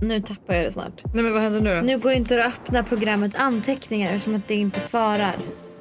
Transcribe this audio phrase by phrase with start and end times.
[0.00, 1.02] Nu tappar jag det snart.
[1.14, 1.80] Nej men vad händer nu då?
[1.80, 5.36] Nu går det inte att öppna programmet anteckningar eftersom att det inte svarar.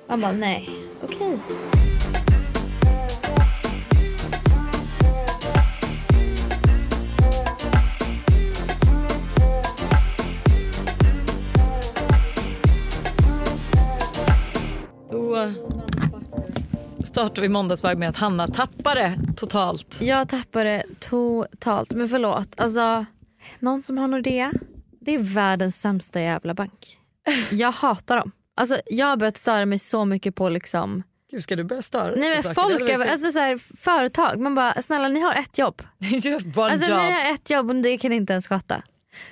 [0.08, 0.70] Man bara nej,
[1.04, 1.39] okej.
[15.10, 15.52] Då
[17.04, 20.00] startar vi måndagsvibe med att Hanna tappade totalt.
[20.02, 21.94] Jag tappade totalt.
[21.94, 23.05] Men förlåt, alltså
[23.59, 24.52] någon som har Nordea,
[25.02, 26.99] det är världens sämsta jävla bank.
[27.51, 28.31] Jag hatar dem.
[28.55, 32.15] Alltså, jag har börjat störa mig så mycket på liksom Gud, ska du börja störa
[32.15, 35.81] Nej men folk, varit alltså så här, företag, man bara snälla ni har ett jobb.
[36.11, 36.25] sjukt.
[36.25, 36.99] You have one Alltså job.
[36.99, 38.84] ni har ett jobb och det kan ni inte ens sköta.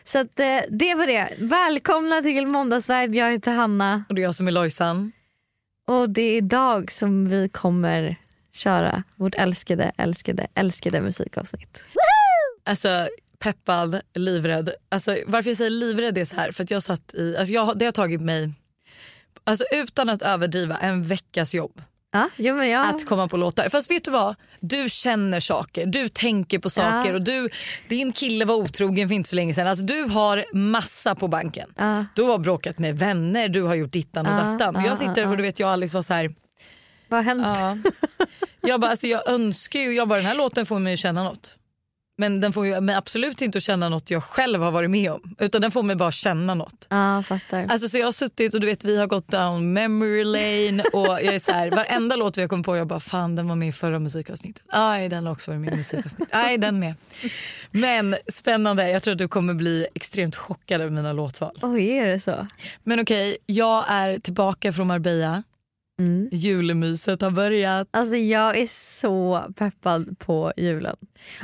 [0.04, 1.30] Så att, eh, det var det.
[1.38, 5.12] Välkomna till måndagsvibe, jag heter Hanna Och det är jag som är Lojsan.
[5.88, 8.16] och det är idag som vi kommer
[8.54, 11.84] köra vårt älskade, älskade, älskade musikavsnitt.
[12.64, 13.08] Alltså
[13.42, 14.70] peppad, livrädd.
[14.90, 17.78] Alltså, varför jag säger livrädd är så här för att jag satt i, alltså jag,
[17.80, 18.52] det har tagit mig,
[19.44, 21.82] alltså utan att överdriva, en veckas jobb
[22.14, 22.90] Ja, jo, jag...
[22.90, 23.70] att komma på låtar.
[23.70, 24.36] Fast vet du vad?
[24.60, 27.16] Du känner saker, du tänker på saker Ja.
[27.16, 27.50] och du,
[27.90, 29.68] din kille var otrogen för inte så länge sedan.
[29.68, 31.70] Alltså, du har massa på banken.
[31.78, 32.06] Ja.
[32.16, 34.76] Du har bråkat med vänner, du har gjort dittan och Ja, dattan.
[34.76, 36.36] Och ja, jag sitter ja, och du vet jag och Alice var så här,
[37.08, 37.42] Vad har hänt?
[37.46, 37.78] ja.
[38.62, 41.24] jag, bara, alltså, jag önskar ju, jag bara, den här låten får mig att känna
[41.24, 41.56] något.
[42.22, 45.12] Men den får ju mig absolut inte att känna något jag själv har varit med
[45.12, 45.36] om.
[45.40, 46.88] Utan den får mig bara känna något.
[46.90, 47.66] Ja, fattar.
[47.70, 51.08] Alltså så jag har suttit och du vet vi har gått down memory lane och
[51.08, 53.56] jag är så här, varenda låt vi har kommit på jag bara fan den var
[53.56, 54.64] med i förra musikavsnittet.
[54.70, 56.36] Aj den har också varit med i musikavsnittet.
[56.36, 56.96] Aj den med.
[57.72, 61.60] Men spännande, jag tror att du kommer bli extremt chockad över mina låtval.
[61.62, 62.48] Oj, är det så?
[62.84, 65.44] Men okej, jag är tillbaka från Marbella.
[66.00, 66.30] Mm.
[66.32, 67.88] Julmyset har börjat.
[67.92, 70.96] Alltså jag är så peppad på julen.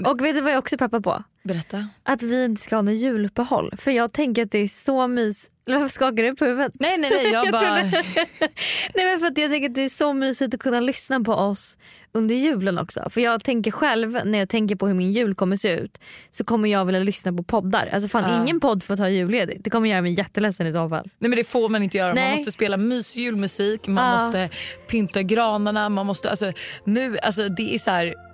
[0.05, 1.23] Och vet du vad jag också är peppad på?
[1.47, 1.87] Berätta.
[2.03, 3.73] Att vi inte ska ha något juluppehåll.
[3.77, 5.49] För jag tänker att det är så mys...
[5.69, 6.71] Varför skakar du på huvudet?
[6.79, 7.75] Nej nej nej jag Jag bara...
[8.95, 11.33] Nej men för att jag tänker att det är så mysigt att kunna lyssna på
[11.33, 11.77] oss
[12.11, 13.09] under julen också.
[13.09, 16.01] För jag tänker själv när jag tänker på hur min jul kommer se ut
[16.31, 17.89] så kommer jag vilja lyssna på poddar.
[17.93, 18.41] Alltså fan Ja.
[18.43, 19.63] ingen podd får ta julledigt.
[19.63, 21.09] Det kommer göra mig jätteledsen i så fall.
[21.19, 22.07] Nej men det får man inte göra.
[22.07, 22.31] Man Nej.
[22.37, 24.17] måste spela mysjulmusik, man Ja.
[24.25, 24.49] måste
[24.89, 26.51] pynta granarna, man måste, alltså,
[26.83, 28.26] nu, alltså det är så här.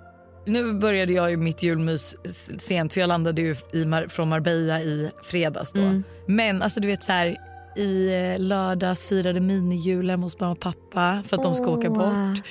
[0.46, 2.16] Nu började jag ju mitt julmys
[2.58, 5.80] sent för jag landade ju i Mar- från Marbella i fredags då.
[5.80, 6.04] Mm.
[6.26, 7.36] Men alltså du vet så här
[7.76, 12.42] i eh, lördags firade minijulen hos mamma och pappa för att de ska åka bort.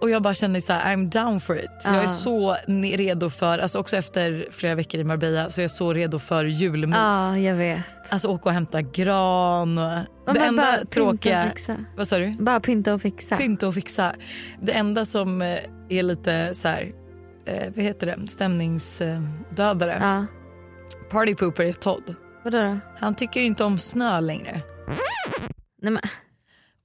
[0.00, 1.70] Och jag bara kände så här, I'm down for it.
[1.84, 2.56] Jag är så
[2.96, 6.44] redo för, alltså också efter flera veckor i Marbella så är jag så redo för
[6.44, 6.96] julmys.
[6.96, 7.82] Ja jag vet.
[8.08, 11.42] Alltså åka och hämta gran och Ja, det enda bara tråkiga...
[11.44, 11.76] och fixa.
[11.96, 12.34] Vad sa du?
[12.38, 13.36] Bara pynta och fixa.
[13.36, 14.12] Pynta och fixa.
[14.62, 16.92] Det enda som eh, är lite så här,
[17.44, 19.98] eh, vad heter det, stämningsdödare.
[20.00, 20.26] Ja.
[21.10, 22.14] Party pooper är Todd.
[22.44, 22.78] Vadå då?
[22.98, 24.60] Han tycker inte om snö längre.
[25.82, 26.02] Nej, men,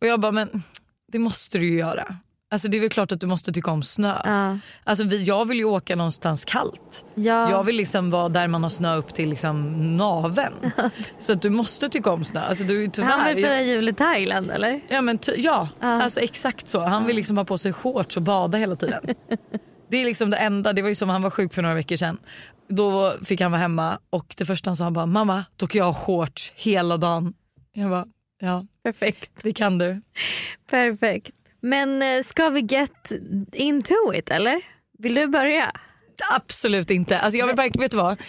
[0.02, 0.64] Och jag bara, men
[1.12, 2.16] det måste du ju göra.
[2.52, 4.16] Alltså det är väl klart att du måste tycka om snö.
[4.26, 4.58] ja.
[4.84, 7.06] Alltså vi, jag vill ju åka någonstans kallt.
[7.16, 7.50] Ja.
[7.52, 10.54] Jag vill liksom vara där man har snö upp till liksom naven.
[11.18, 12.42] Så att du måste tycka om snö.
[12.42, 14.82] Alltså du, tyvärr, Han vill fira jul i Thailand eller?
[14.88, 15.88] Ja, men ja Ja.
[16.04, 16.80] alltså exakt så.
[16.80, 19.04] Han vill liksom ha på sig shorts och bada hela tiden.
[19.90, 20.74] det är liksom det enda.
[20.74, 22.18] Det var ju som han var sjuk för några veckor sedan.
[22.68, 25.80] Då fick han vara hemma och det första han sa han bara mamma då kan
[25.80, 27.34] jag ha shorts hela dagen.
[27.74, 28.06] Jag bara
[28.40, 29.32] ja Perfekt.
[29.42, 30.02] det kan du.
[30.70, 31.32] Perfekt.
[31.62, 33.12] Men eh, ska vi get
[33.54, 34.62] into it eller?
[35.00, 35.72] Vill du börja?
[36.36, 37.20] Absolut inte.
[37.20, 38.22] Alltså jag vill verkligen, vet du vad?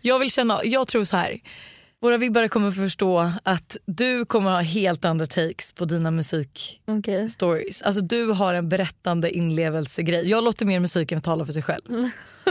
[0.00, 1.40] Jag vill känna, jag tror så här.
[2.04, 7.28] Våra vibbare kommer förstå att du kommer ha helt andra takes på dina musik Okej.
[7.28, 7.82] stories.
[7.82, 10.28] Alltså du har en berättande inlevelsegrej.
[10.30, 12.10] Jag låter mer musiken tala för sig själv.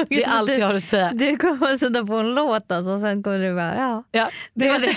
[0.09, 1.11] Det är allt jag har att säga.
[1.13, 4.03] Du kommer att sätta på en låt alltså, och sen kommer du bara ja.
[4.11, 4.95] Ja, det var det.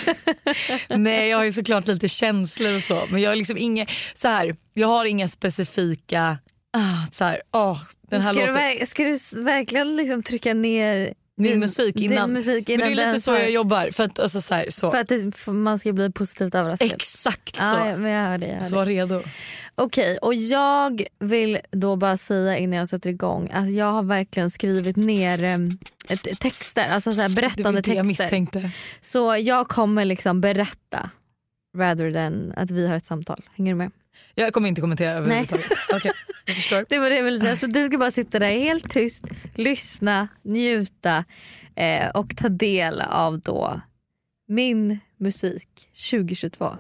[0.97, 3.03] Nej, jag har ju såklart lite känslor och så.
[3.11, 6.39] Men jag har liksom inga, så här, jag har inga specifika,
[6.77, 7.79] ah, så här, åh,
[8.11, 8.63] den här ska, du, låten.
[8.63, 12.33] ver- ska du verkligen liksom trycka ner Min musik innan.
[12.33, 13.91] Musik Men innan det är lite så jag jobbar.
[13.91, 14.91] För att, alltså, så här, så.
[14.91, 16.93] För att det, för man ska bli positivt överraskad.
[16.93, 17.63] Exakt så.
[17.63, 18.47] Ja, men jag hör det.
[18.47, 19.23] Jag hör så var redo.
[19.75, 24.51] Okej, och jag vill då bara säga innan jag sätter igång att jag har verkligen
[24.51, 25.43] skrivit ner
[26.09, 28.25] ett, texter, alltså så här berättande det jag texter.
[28.25, 28.71] misstänkte.
[29.01, 31.11] Så jag kommer liksom berätta
[31.77, 33.43] rather than att vi har ett samtal.
[33.55, 33.91] Hänger du med?
[34.35, 35.67] Jag kommer inte kommentera överhuvudtaget.
[35.91, 36.03] Jag
[36.57, 36.87] förstår.
[36.89, 37.57] Det var det jag ville säga.
[37.57, 39.25] Så du ska bara sitta där helt tyst,
[39.55, 41.25] lyssna, njuta
[41.77, 43.81] eh, och ta del av då
[44.49, 45.69] min musik
[46.11, 46.77] 2022.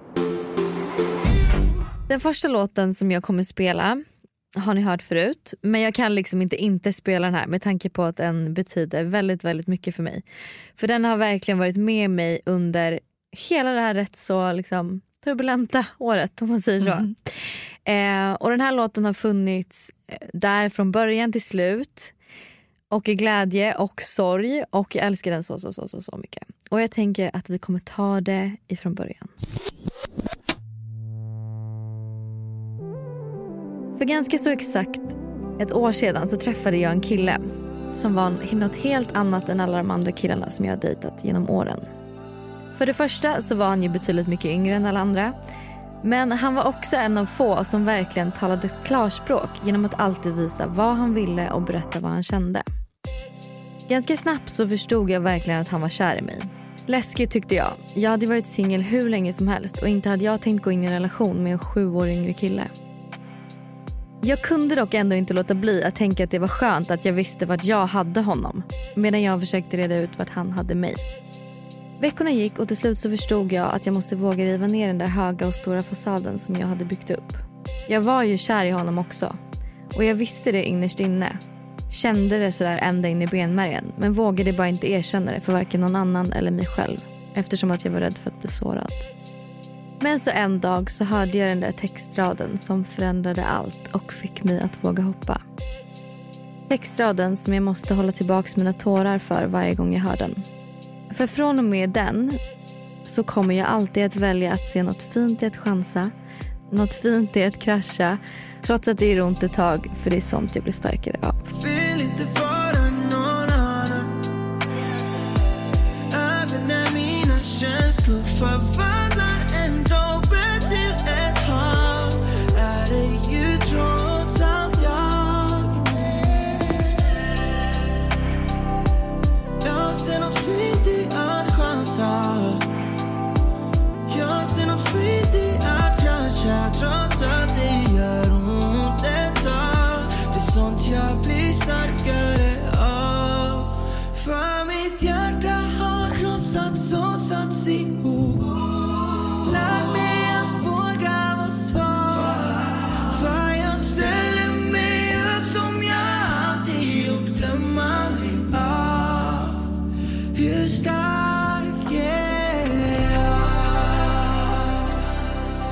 [2.08, 4.04] Den första låten som jag kommer spela
[4.56, 7.90] har ni hört förut men jag kan liksom inte inte spela den här med tanke
[7.90, 10.22] på att den betyder väldigt väldigt mycket för mig.
[10.76, 13.00] För den har verkligen varit med mig under
[13.48, 16.90] hela det här rätt så liksom turbulenta året om man säger så.
[16.90, 17.14] Mm.
[17.84, 22.14] Eh, och den här låten har funnits eh, där från början till slut
[22.88, 26.42] och i glädje och sorg och jag älskar den så, så, så, så, så mycket.
[26.70, 29.28] Och jag tänker att vi kommer ta det ifrån början.
[33.98, 35.00] För ganska så exakt
[35.60, 37.40] ett år sedan så träffade jag en kille
[37.92, 41.50] som var något helt annat än alla de andra killarna som jag har dejtat genom
[41.50, 41.80] åren.
[42.76, 45.34] För det första så var han ju betydligt mycket yngre än alla andra.
[46.02, 50.66] Men han var också en av få som verkligen talade klarspråk genom att alltid visa
[50.66, 52.62] vad han ville och berätta vad han kände.
[53.88, 56.40] Ganska snabbt så förstod jag verkligen att han var kär i mig.
[56.86, 57.72] Läskigt tyckte jag.
[57.94, 60.84] Jag hade varit singel hur länge som helst och inte hade jag tänkt gå in
[60.84, 62.68] i en relation med en sju år yngre kille.
[64.22, 67.12] Jag kunde dock ändå inte låta bli att tänka att det var skönt att jag
[67.12, 68.62] visste vart jag hade honom
[68.96, 70.94] medan jag försökte reda ut vart han hade mig.
[72.00, 74.98] Veckorna gick och till slut så förstod jag att jag måste våga riva ner den
[74.98, 77.32] där höga och stora fasaden som jag hade byggt upp.
[77.88, 79.36] Jag var ju kär i honom också
[79.96, 81.38] och jag visste det innerst inne.
[81.90, 85.80] Kände det sådär ända in i benmärgen men vågade bara inte erkänna det för varken
[85.80, 86.98] någon annan eller mig själv
[87.34, 88.90] eftersom att jag var rädd för att bli sårad.
[90.00, 94.44] Men så en dag så hörde jag den där textraden som förändrade allt och fick
[94.44, 95.42] mig att våga hoppa.
[96.68, 100.42] Textraden som jag måste hålla tillbaka mina tårar för varje gång jag hör den.
[101.16, 102.38] För från och med den
[103.02, 106.10] så kommer jag alltid att välja att se något fint i att chansa,
[106.70, 108.18] något fint i att krascha
[108.62, 111.34] trots att det gör ont ett tag för det är sånt jag blir starkare av.
[111.64, 111.96] Vill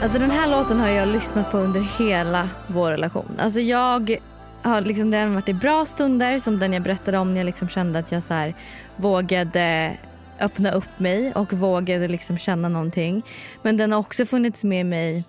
[0.05, 3.37] Alltså den här låten har jag lyssnat på under hela vår relation.
[3.39, 4.19] Alltså jag
[4.63, 7.45] har liksom, det har varit i bra stunder som den jag berättade om när jag
[7.45, 8.55] liksom kände att jag så här,
[8.97, 9.97] vågade
[10.41, 13.23] öppna upp mig och vågade liksom känna någonting.
[13.63, 15.25] Men den har också funnits med mig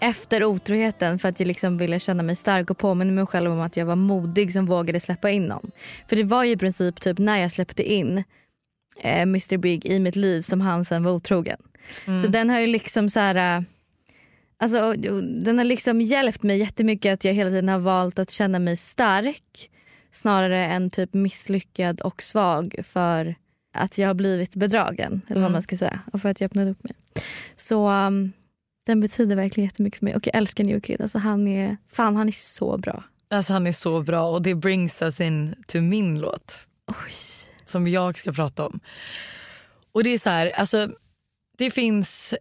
[0.00, 3.60] efter otroheten för att jag liksom ville känna mig stark och påminna mig själv om
[3.60, 5.70] att jag var modig som vågade släppa in någon.
[6.08, 8.24] För det var ju i princip typ när jag släppte in
[9.00, 11.58] eh, Mr Big i mitt liv som han sen var otrogen.
[12.06, 12.18] Mm.
[12.18, 13.64] Så den har ju liksom så här
[14.56, 14.92] Alltså,
[15.42, 18.76] den har liksom hjälpt mig jättemycket att jag hela tiden har valt att känna mig
[18.76, 19.70] stark
[20.10, 23.34] snarare än typ misslyckad och svag för
[23.74, 25.20] att jag har blivit bedragen.
[25.26, 25.52] Eller vad mm.
[25.52, 26.00] man ska säga.
[26.12, 26.92] Och för att jag öppnade upp mig.
[27.56, 28.32] Så um,
[28.86, 30.14] den betyder verkligen jättemycket för mig.
[30.16, 31.00] Och jag älskar New Kid.
[31.00, 33.04] Alltså, han, är, fan, han är så bra.
[33.30, 36.60] Alltså, han är så bra och det brings us in to min låt.
[36.86, 37.14] Oj.
[37.64, 38.80] Som jag ska prata om.
[39.92, 40.88] Och det är så här, alltså
[41.58, 42.34] det finns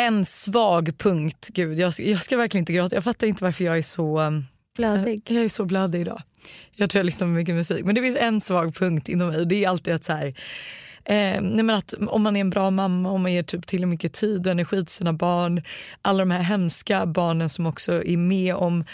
[0.00, 1.48] en svag punkt.
[1.52, 2.96] Gud, jag, jag ska verkligen inte gråta.
[2.96, 4.44] Jag fattar inte varför jag är så um,
[4.76, 5.22] blödig.
[5.26, 6.22] Jag, jag är så blödig idag.
[6.72, 7.84] Jag tror jag lyssnar på mycket musik.
[7.84, 10.34] Men det finns en svag punkt inom mig och det är alltid att så här,
[11.04, 13.86] Eh, nej men att om man är en bra mamma, om man ger typ till
[13.86, 15.62] mycket tid och energi till sina barn.
[16.02, 18.84] Alla de här hemska barnen som också är med om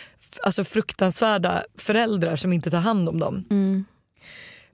[0.43, 3.45] alltså fruktansvärda föräldrar som inte tar hand om dem.
[3.51, 3.85] Mm.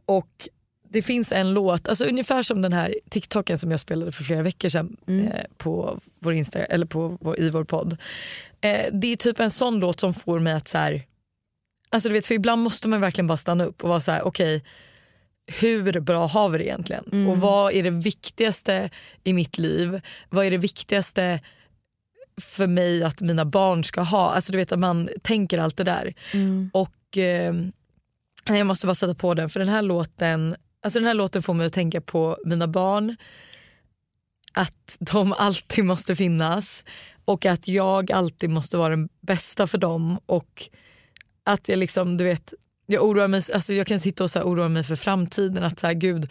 [0.07, 0.49] Och
[0.92, 4.42] det finns en låt, alltså ungefär som den här TikToken som jag spelade för flera
[4.42, 5.26] veckor sedan mm.
[5.26, 7.96] eh, på vår Insta, eller på vår, i vår podd.
[8.61, 11.02] Eh, det är typ en sån låt som får mig att så här,
[11.90, 14.22] alltså du vet för ibland måste man verkligen bara stanna upp och vara så här:
[14.22, 14.68] okej okay,
[15.61, 17.04] hur bra har vi det egentligen?
[17.12, 17.28] Mm.
[17.28, 18.90] Och vad är det viktigaste
[19.25, 20.00] i mitt liv?
[20.30, 21.40] Vad är det viktigaste
[22.40, 24.30] för mig att mina barn ska ha?
[24.30, 26.14] Alltså du vet att man tänker allt det där.
[26.32, 26.70] Mm.
[26.75, 27.54] Och eh,
[28.49, 31.55] jag måste bara sätta på den för den här låten Alltså den här låten får
[31.55, 33.17] mig att tänka på mina barn,
[34.53, 36.85] att de alltid måste finnas
[37.25, 40.69] och att jag alltid måste vara den bästa för dem och
[41.45, 42.55] att jag liksom, du vet,
[42.87, 45.87] jag oroar mig, alltså jag kan sitta och så oroa mig för framtiden att så
[45.87, 46.29] här, gud,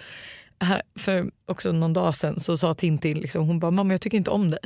[0.59, 4.17] här, för också någon dag sen så sa Tintin, liksom, hon bara mamma jag tycker
[4.17, 4.59] inte om dig.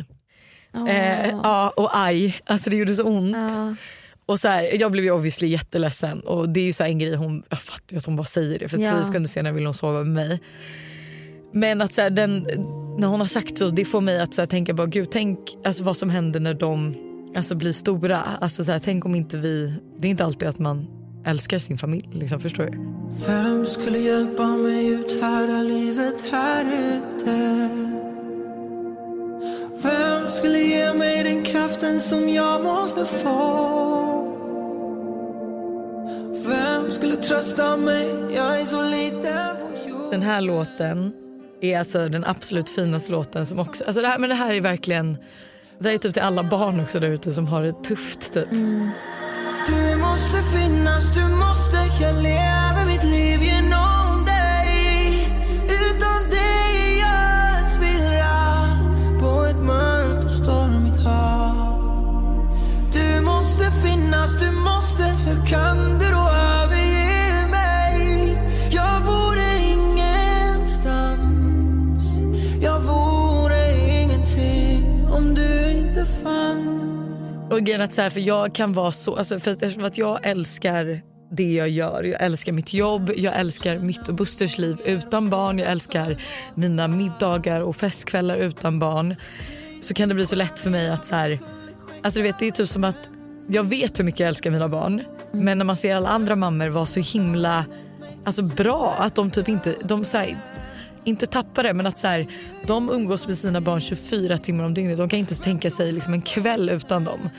[0.74, 0.90] Oh.
[0.90, 3.36] Eh, ja och aj, alltså det gjorde så ont.
[3.36, 3.74] Oh.
[4.26, 7.16] Och så här, jag blev ju obviously jätteledsen och det är ju så en grej
[7.16, 8.92] hon, jag fattar ju att hon bara säger det för Ja.
[8.92, 10.42] tio sekunder senare vill hon sova med mig.
[11.52, 12.48] Men att så här, den,
[12.98, 15.40] när hon har sagt så, det får mig att så här, tänka bara gud tänk
[15.66, 16.96] alltså, vad som händer när de
[17.36, 18.22] alltså, blir stora.
[18.42, 20.88] Alltså, så här, tänk om inte vi, det är inte alltid att man
[21.26, 22.72] älskar sin familj liksom, förstår du?
[23.28, 27.70] Vem skulle hjälpa mig ut här livet här ute?
[29.84, 34.15] Vem skulle ge mig den kraften som jag måste få?
[36.86, 38.10] Vem skulle trösta mig?
[38.36, 41.14] Jag är så liten på jorden Den här låten
[41.62, 44.62] är alltså den absolut finaste låten som också, alltså det här, men det här är
[44.62, 45.18] verkligen,
[45.80, 48.50] det här är typ till alla barn också där ute som har det tufft typ.
[49.68, 53.25] Du måste finnas, du måste Jag lever mitt liv
[77.56, 79.98] Och grejen att så här, för jag kan vara så, alltså för att, eftersom att
[79.98, 82.04] jag älskar det jag gör.
[82.04, 86.18] Jag älskar mitt jobb, jag älskar mitt och Busters liv utan barn, jag älskar
[86.56, 89.16] mina middagar och festkvällar utan barn.
[89.82, 91.40] Så kan det bli så lätt för mig att så här,
[92.04, 93.10] alltså du vet det är typ som att
[93.48, 96.68] jag vet hur mycket jag älskar mina barn men när man ser alla andra mammor
[96.68, 97.66] vara så himla
[98.24, 100.36] alltså bra att de typ inte, de så här,
[101.06, 102.28] inte tappar det men att så här,
[102.68, 104.98] de umgås med sina barn 24 timmar om dygnet.
[104.98, 107.30] De kan inte tänka sig liksom en kväll utan dem.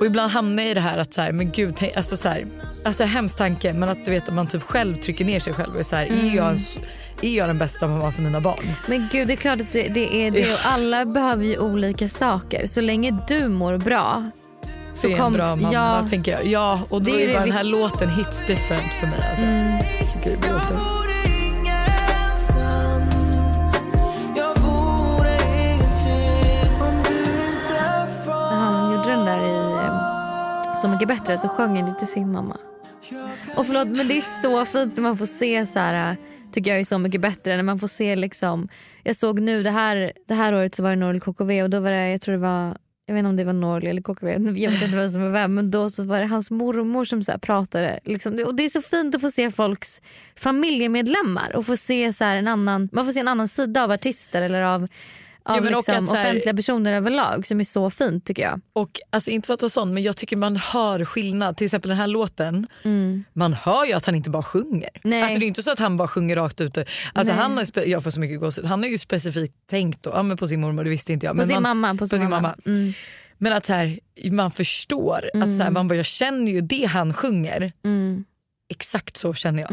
[0.00, 2.44] Och ibland hamnar jag i det här att så här, men gud, alltså så här,
[2.84, 5.74] alltså hemskt tanke men att du vet att man typ själv trycker ner sig själv
[5.74, 6.78] och är så här, är, jag en, s-
[7.22, 8.72] är jag den bästa mamman för mina barn?
[8.86, 12.08] Men gud det är klart att det, det är det och alla behöver ju olika
[12.08, 12.66] saker.
[12.66, 14.30] Så länge du mår bra
[14.94, 16.06] Så Så är en kom- bra mamma ja.
[16.10, 16.46] tänker jag.
[16.46, 19.06] Ja och då Det är är det bara vi- den här låten hits different för
[19.06, 19.46] mig alltså.
[20.24, 20.48] Gud, det
[30.82, 32.56] Så mycket bättre så sjöng han ju till sin mamma.
[33.56, 36.10] Och förlåt men det är så fint när man får se så här.
[36.10, 36.16] Äh,
[36.52, 38.68] tycker jag är så mycket bättre när man får se liksom.
[39.02, 41.80] Jag såg nu det här, det här året så var det Norrl KKV och då
[41.80, 44.30] var det, jag tror det var jag vet inte om det var Norrl eller KKV,
[44.32, 47.22] jag vet inte vem som var vem men då så var det hans mormor som
[47.22, 48.00] så här pratade.
[48.04, 48.38] Liksom.
[48.46, 50.02] Och det är så fint att få se folks
[50.36, 53.90] familjemedlemmar och få se så här en annan, man får se en annan sida av
[53.90, 54.88] artister eller av,
[55.48, 58.60] av Ja, liksom, att här- offentliga personer överlag som är så fint tycker jag.
[58.72, 61.56] Och alltså inte för att vara sån men jag tycker man hör skillnad.
[61.56, 62.66] Till exempel den här låten,
[63.32, 64.90] man hör ju att han inte bara sjunger.
[64.94, 65.00] Mm.
[65.04, 65.22] Nej.
[65.22, 66.78] Alltså det är inte så att han bara sjunger rakt ut.
[66.78, 67.42] Alltså Nej.
[67.42, 68.64] han har, jag får så mycket gåshud.
[68.64, 71.32] Han har ju specifikt tänkt då, ja, men på sin mormor, det visste inte jag.
[71.32, 71.98] På men sin man, mamma.
[71.98, 72.54] På sin, mamma.
[72.66, 72.92] Mm.
[73.38, 73.98] Men att så här,
[74.30, 77.72] man förstår att så här, man bara, jag känner ju det han sjunger.
[77.84, 78.24] Mm.
[78.70, 79.72] Exakt så känner jag.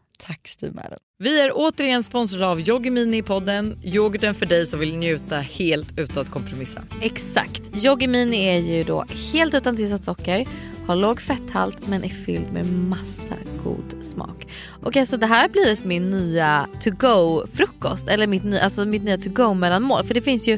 [0.27, 0.97] Tack Steve Madden.
[1.19, 3.77] Vi är återigen sponsrade av Yoggi Mini i podden.
[3.83, 6.81] Yoghurten för dig som vill njuta helt utan att kompromissa.
[7.01, 7.85] Exakt.
[7.85, 10.47] Yoggimini är ju då helt utan tillsatt socker,
[10.87, 14.47] har låg fetthalt men är fylld med massa god smak.
[14.83, 18.85] Och alltså det här har blivit min nya to go frukost eller mitt, nya- alltså
[18.85, 20.57] mitt nya to go mellanmål för det finns ju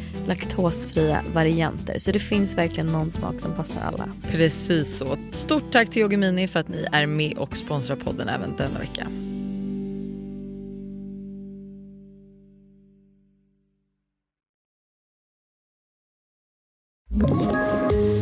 [0.31, 1.99] laktosfria varianter.
[1.99, 4.09] Så det finns verkligen någon smak som passar alla.
[4.31, 5.17] Precis så.
[5.31, 8.79] Stort tack till Yoggi Mini för att ni är med och sponsrar podden även denna
[8.79, 9.07] vecka.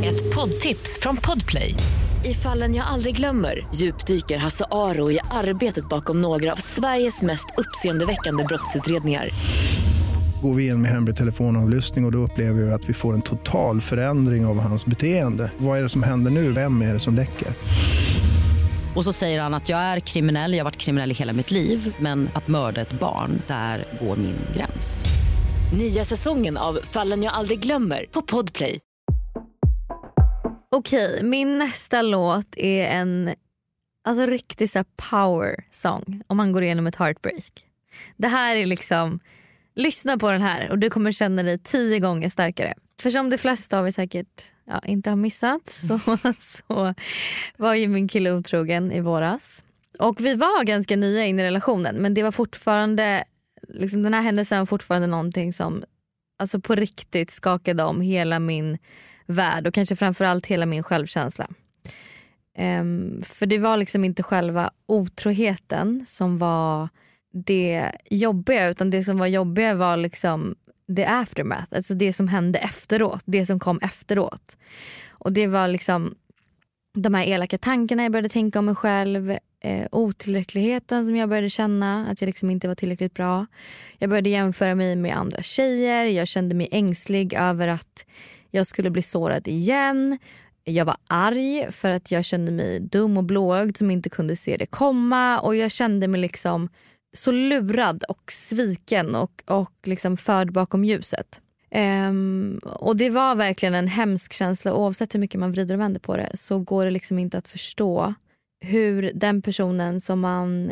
[0.04, 1.76] Ett poddtips från Podplay.
[2.26, 7.46] I fallen jag aldrig glömmer djupdyker Hasse Aro i arbetet bakom några av Sveriges mest
[7.58, 9.30] uppseendeväckande brottsutredningar.
[10.42, 13.22] Går vi in med hemlig telefonavlyssning och, och då upplever vi att vi får en
[13.22, 15.52] total förändring av hans beteende.
[15.58, 16.52] Vad är det som händer nu?
[16.52, 17.48] Vem är det som läcker?
[18.96, 21.52] Och så säger han att jag är kriminell, jag har varit kriminell i hela mitt
[21.52, 25.06] liv men att mörda ett barn, där går min gräns.
[25.78, 28.80] Nya säsongen av Fallen jag aldrig glömmer på Podplay.
[30.76, 33.34] Okej, min nästa låt är en
[34.08, 37.66] alltså, riktig så här, power song om man går igenom ett heartbreak.
[38.18, 39.20] Det här är liksom,
[39.80, 42.74] lyssna på den här och du kommer känna dig tio gånger starkare.
[43.02, 46.00] För som de flesta av er säkert ja, inte har missat så,
[46.38, 46.94] så
[47.58, 49.64] var ju min kille otrogen i våras.
[50.00, 53.24] Och vi var ganska nya in i relationen men det var fortfarande,
[53.68, 55.84] liksom, den här händelsen var fortfarande någonting som
[56.40, 58.78] alltså på riktigt skakade om hela min
[59.26, 61.48] värld och kanske framförallt hela min självkänsla.
[62.58, 66.90] Um, för det var liksom inte själva otroheten som var
[67.34, 70.56] det jobbiga utan det som var jobbiga var liksom
[70.96, 74.58] the aftermath, alltså det som hände efteråt, det som kom efteråt.
[75.10, 76.16] Och det var liksom
[76.94, 79.32] de här elaka tankarna jag började tänka om mig själv,
[79.64, 83.46] eh, otillräckligheten som jag började känna, att jag liksom inte var tillräckligt bra.
[83.98, 88.06] Jag började jämföra mig med andra tjejer, jag kände mig ängslig över att
[88.52, 90.18] jag skulle bli sårad igen.
[90.64, 94.58] Jag var arg för att jag kände mig dum och blåögd som inte kunde se
[94.58, 96.70] det komma och jag kände mig liksom
[97.14, 101.42] så lurad och sviken och, och liksom förd bakom ljuset.
[101.72, 106.00] Um, och det var verkligen en hemsk känsla oavsett hur mycket man vrider och vänder
[106.00, 108.14] på det så går det liksom inte att förstå
[108.62, 110.72] hur den personen som man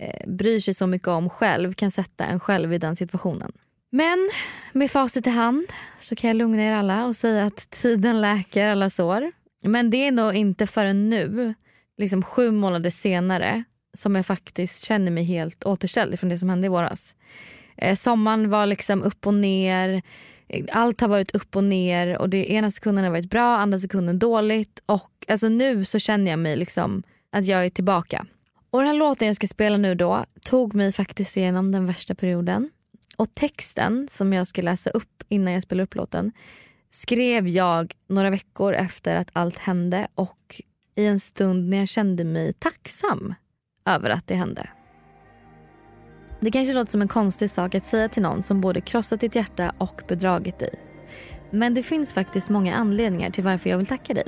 [0.00, 3.52] eh, bryr sig så mycket om själv kan sätta en själv i den situationen.
[3.92, 4.30] Men
[4.72, 5.66] med facit i hand
[5.98, 9.32] så kan jag lugna er alla och säga att tiden läker alla sår.
[9.62, 11.54] Men det är nog inte förrän nu,
[11.98, 16.66] liksom sju månader senare som jag faktiskt känner mig helt återställd från det som hände
[16.66, 17.16] i våras.
[17.76, 20.02] Eh, sommaren var liksom upp och ner.
[20.48, 23.78] Eh, allt har varit upp och ner och det ena sekunden har varit bra, andra
[23.78, 28.26] sekunden dåligt och alltså nu så känner jag mig liksom att jag är tillbaka.
[28.70, 32.14] Och den här låten jag ska spela nu då tog mig faktiskt igenom den värsta
[32.14, 32.70] perioden.
[33.16, 36.32] Och texten som jag ska läsa upp innan jag spelar upp låten
[36.90, 40.60] skrev jag några veckor efter att allt hände och
[40.96, 43.34] i en stund när jag kände mig tacksam
[43.84, 44.68] över att det hände.
[46.40, 49.34] Det kanske låter som en konstig sak att säga till någon som både krossat ditt
[49.34, 50.74] hjärta och bedragit dig.
[51.50, 54.26] Men det finns faktiskt många anledningar till varför jag vill tacka dig.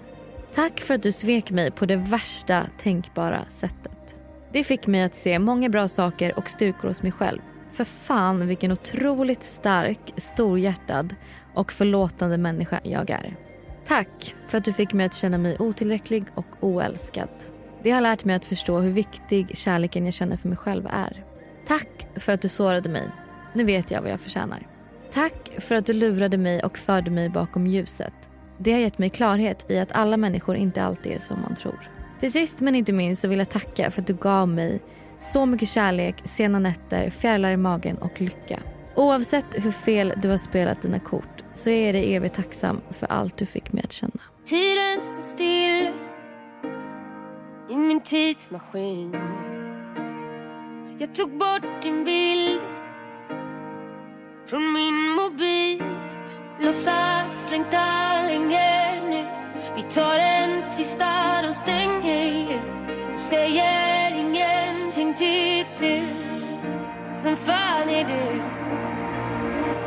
[0.55, 4.17] Tack för att du svek mig på det värsta tänkbara sättet.
[4.53, 7.41] Det fick mig att se många bra saker och styrkor hos mig själv.
[7.73, 11.15] För fan vilken otroligt stark, storhjärtad
[11.55, 13.37] och förlåtande människa jag är.
[13.87, 17.29] Tack för att du fick mig att känna mig otillräcklig och oälskad.
[17.83, 21.25] Det har lärt mig att förstå hur viktig kärleken jag känner för mig själv är.
[21.66, 23.09] Tack för att du sårade mig.
[23.53, 24.66] Nu vet jag vad jag förtjänar.
[25.12, 28.12] Tack för att du lurade mig och förde mig bakom ljuset.
[28.59, 31.90] Det har gett mig klarhet i att alla människor inte alltid är som man tror.
[32.21, 34.81] Till sist men inte minst så vill jag tacka för att du gav mig
[35.18, 38.61] så mycket kärlek, sena nätter, fjärilar i magen och lycka.
[38.95, 43.07] Oavsett hur fel du har spelat dina kort så är jag dig evigt tacksam för
[43.07, 44.23] allt du fick mig att känna.
[44.47, 46.12] Tiden står still
[47.70, 49.16] i min tidsmaskin.
[50.98, 52.61] Jag tog bort din bild
[54.46, 55.83] från min mobil.
[56.61, 59.27] Låtsas längta länge nu.
[59.77, 62.62] Vi tar en sista de stänger
[63.14, 66.03] Säger ingenting till slut.
[67.25, 68.38] Vem fan är du?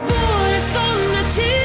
[0.02, 1.65] Våra somnar till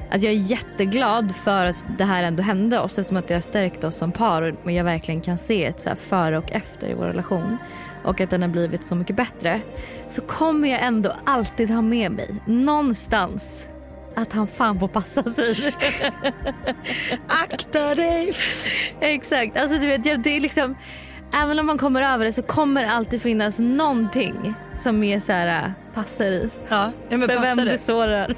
[0.11, 3.41] att jag är jätteglad för att det här ändå hände oss eftersom att det har
[3.41, 6.93] stärkt oss som par och jag verkligen kan se ett så före och efter i
[6.93, 7.57] vår relation
[8.03, 9.61] och att den har blivit så mycket bättre
[10.07, 13.67] så kommer jag ändå alltid ha med mig någonstans
[14.15, 15.55] att han fan får passa sig.
[17.27, 18.31] Akta dig!
[18.99, 19.57] Exakt.
[19.57, 20.75] Alltså du vet, det är liksom,
[21.33, 25.31] även om man kommer över det så kommer det alltid finnas någonting som är så
[25.31, 26.49] här äh, passar i.
[26.69, 27.77] Ja, men För vem det det?
[27.77, 28.35] sårar.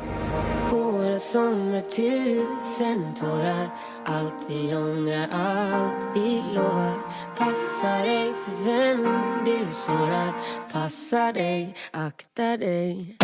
[1.14, 3.70] Våra somrar tusen tårar.
[4.06, 6.98] Allt vi ångrar, allt vi lovar.
[7.38, 9.08] Passa dig för vem
[9.46, 10.34] du sårar.
[10.72, 13.18] Passa dig, akta dig.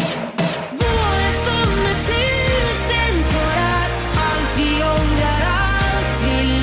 [0.72, 3.90] Våra somrar tusen tårar.
[4.26, 6.59] Allt vi ångrar, allt vi lovar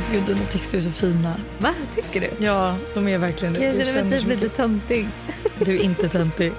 [0.00, 1.40] Alltså gud dina texter är så fina.
[1.58, 2.44] Va, tycker du?
[2.44, 3.64] Ja, de är verkligen det.
[3.64, 5.06] Jag känner mig typ lite töntig.
[5.64, 6.52] Du är inte töntig.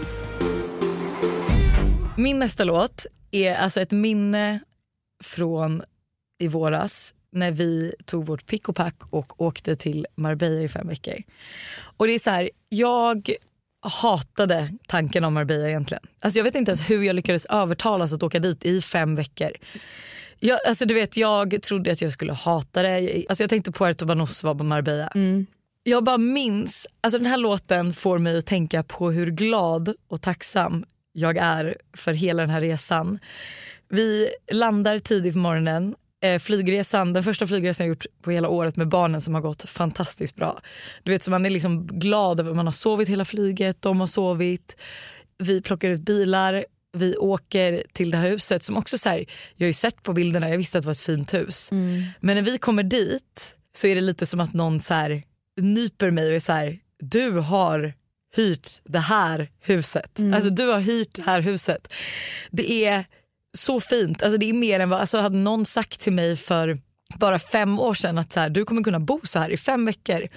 [2.18, 4.60] Min nästa låt är alltså ett minne
[5.24, 5.84] från
[6.40, 10.88] i våras när vi tog vårt pick och pack och åkte till Marbella i fem
[10.88, 11.24] veckor.
[11.98, 13.32] Och det är så här, jag
[13.82, 16.04] hatade tanken om Marbella egentligen.
[16.20, 19.52] Alltså jag vet inte ens hur jag lyckades övertalas att åka dit i fem veckor.
[20.44, 23.26] Jag, alltså du vet, jag trodde att jag skulle hata det.
[23.30, 25.12] Alltså jag tänkte Puerto Banús var på Marbella.
[25.84, 30.22] Jag bara minns, alltså den här låten får mig att tänka på hur glad och
[30.22, 33.20] tacksam jag är för hela den här resan.
[33.90, 35.96] Vi landar tidigt på morgonen.
[36.24, 39.70] Eh, flygresan, den första flygresan jag gjort på hela året med barnen som har gått
[39.70, 40.62] fantastiskt bra.
[41.04, 44.00] Du vet så Man är liksom glad över att man har sovit hela flyget, de
[44.00, 44.76] har sovit.
[45.38, 46.66] Vi plockar ut bilar,
[46.98, 49.26] vi åker till det här huset som också så här,
[49.56, 51.70] jag har ju sett på bilderna, jag visste att det var ett fint hus.
[52.20, 55.24] Men när vi kommer dit så är det lite som att någon så här
[55.62, 57.94] nyper mig och är så här, du har
[58.36, 60.20] hyrt det här huset.
[60.36, 61.94] Alltså du har hyrt det här huset.
[62.52, 63.06] Det är
[63.58, 66.80] så fint, alltså det är mer än vad, alltså hade någon sagt till mig för
[67.20, 69.86] bara fem år sedan att så här, du kommer kunna bo så här i fem
[69.86, 70.28] veckor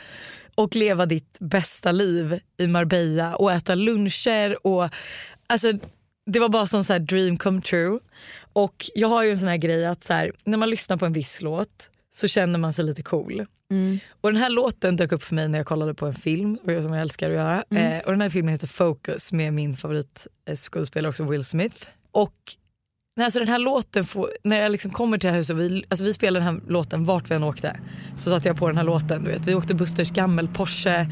[0.55, 4.89] och leva ditt bästa liv i Marbella och äta luncher och
[5.47, 5.73] alltså
[6.27, 7.99] det var bara sån så dream come true.
[8.53, 11.07] Och jag har ju en sån här grej att så här, när man lyssnar på
[11.07, 13.47] en viss låt så känner man sig lite cool.
[14.21, 16.73] Och den här låten dök upp för mig när jag kollade på en film och
[16.73, 17.65] jag, som jag älskar att göra.
[17.97, 21.87] Eh, och den här filmen heter Focus med min favoritskådespelare också Will Smith.
[22.13, 22.35] Och
[23.17, 25.85] när alltså den här låten, får, när jag liksom kommer till det här huset, vi,
[25.89, 27.77] alltså vi spelade den här låten vart vi än åkte.
[28.17, 29.25] Så satte jag på den här låten.
[29.25, 29.47] Du vet.
[29.47, 31.07] Vi åkte Busters gammel Porsche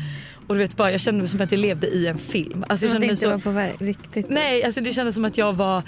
[0.46, 2.64] och du vet, bara, jag kände mig som att jag levde i en film.
[2.68, 4.28] Alltså, jag kände mig så, på riktigt.
[4.28, 5.82] Nej, alltså det kändes som att jag var...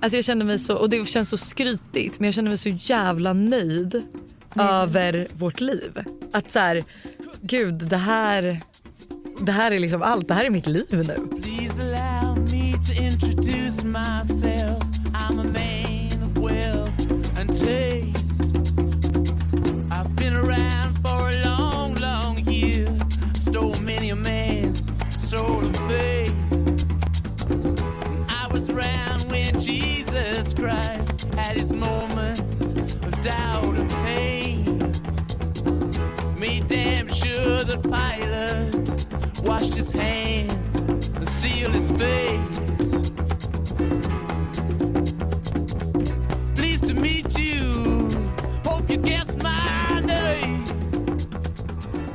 [0.00, 2.68] Alltså jag kände mig så, och det känns så skrytigt men jag kände mig så
[2.68, 4.02] jävla nöjd
[4.56, 6.04] över vårt liv.
[6.32, 6.84] Att så här,
[7.40, 8.60] gud det här,
[9.40, 11.16] det här är liksom allt, det här är mitt liv nu.
[25.28, 26.32] Soul of faith.
[28.30, 34.64] I was around when Jesus Christ had his moment of doubt and pain.
[36.38, 38.74] Made damn sure the pilot
[39.44, 42.58] washed his hands and sealed his face.
[46.56, 48.08] Pleased to meet you.
[48.64, 49.37] Hope you name.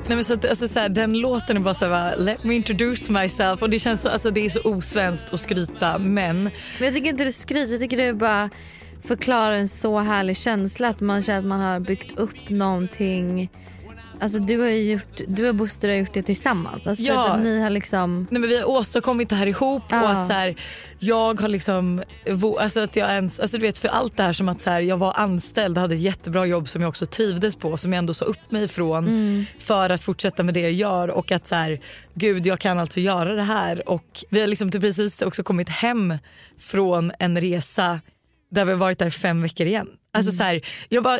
[0.08, 2.56] Nej, men så att, alltså, så här, den låten är bara så här, let me
[2.56, 6.52] introduce myself och det känns så, alltså, det är så osvenskt att skryta men Men
[6.80, 8.50] jag tycker inte du skryter, jag tycker du bara
[9.04, 13.50] förklarar en så härlig känsla att man känner att man har byggt upp någonting.
[14.24, 16.88] Alltså du har ju gjort, du och Buster har gjort det tillsammans.
[16.88, 17.28] Alltså Ja.
[17.28, 20.04] att ni har liksom, Nej, men vi har åstadkommit det här ihop Ja.
[20.04, 20.56] och att så här,
[21.00, 22.04] jag har liksom,
[22.60, 24.82] alltså att jag ens, alltså du vet för allt det här som att så här,
[24.82, 28.14] jag var anställd, hade ett jättebra jobb som jag också trivdes på som jag ändå
[28.14, 29.46] sa upp mig ifrån Mm.
[29.60, 31.80] för att fortsätta med det jag gör och att så här,
[32.14, 35.70] gud jag kan alltså göra det här och vi har liksom till precis också kommit
[35.70, 36.18] hem
[36.60, 38.00] från en resa
[38.52, 39.88] där vi har varit där fem veckor igen.
[40.14, 40.38] Alltså Mm.
[40.38, 41.20] så här, jag bara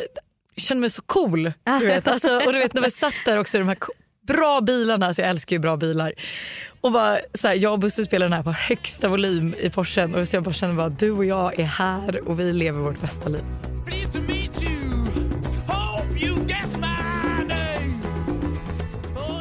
[0.56, 1.52] kände mig så cool.
[1.80, 2.08] Du vet.
[2.08, 3.76] Alltså, och du vet när vi satt där också i de här
[4.26, 6.12] bra bilarna, alltså jag älskar ju bra bilar.
[6.80, 10.14] Och bara, så här, jag och Buster spelar den här på högsta volym i Porschen
[10.14, 13.00] och så jag bara känner bara du och jag är här och vi lever vårt
[13.00, 13.42] bästa liv.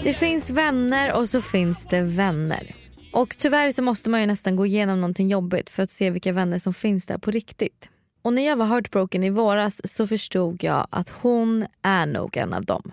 [0.03, 2.75] Det finns vänner och så finns det vänner.
[3.13, 6.31] Och tyvärr så måste man ju nästan gå igenom någonting jobbigt för att se vilka
[6.31, 7.89] vänner som finns där på riktigt.
[8.23, 12.53] Och när jag var heartbroken i våras så förstod jag att hon är nog en
[12.53, 12.91] av dem.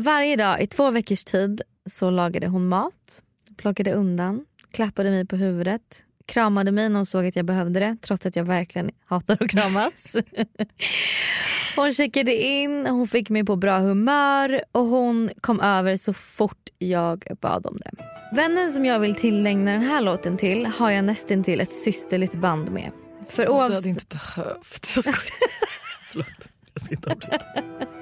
[0.00, 3.22] Varje dag i två veckors tid så lagade hon mat,
[3.56, 7.96] plockade undan, klappade mig på huvudet, kramade mig när hon såg att jag behövde det
[8.00, 10.16] trots att jag verkligen hatar att kramas.
[11.76, 16.68] Hon checkade in, hon fick mig på bra humör och hon kom över så fort
[16.78, 17.90] jag bad om det.
[18.36, 22.34] Vännen som jag vill tillägna den här låten till har jag nästan till ett systerligt
[22.34, 22.90] band med.
[23.28, 24.92] För Du hade inte behövt.
[24.94, 25.12] Jag ska...
[26.10, 27.38] Förlåt, jag ska inte avbryta.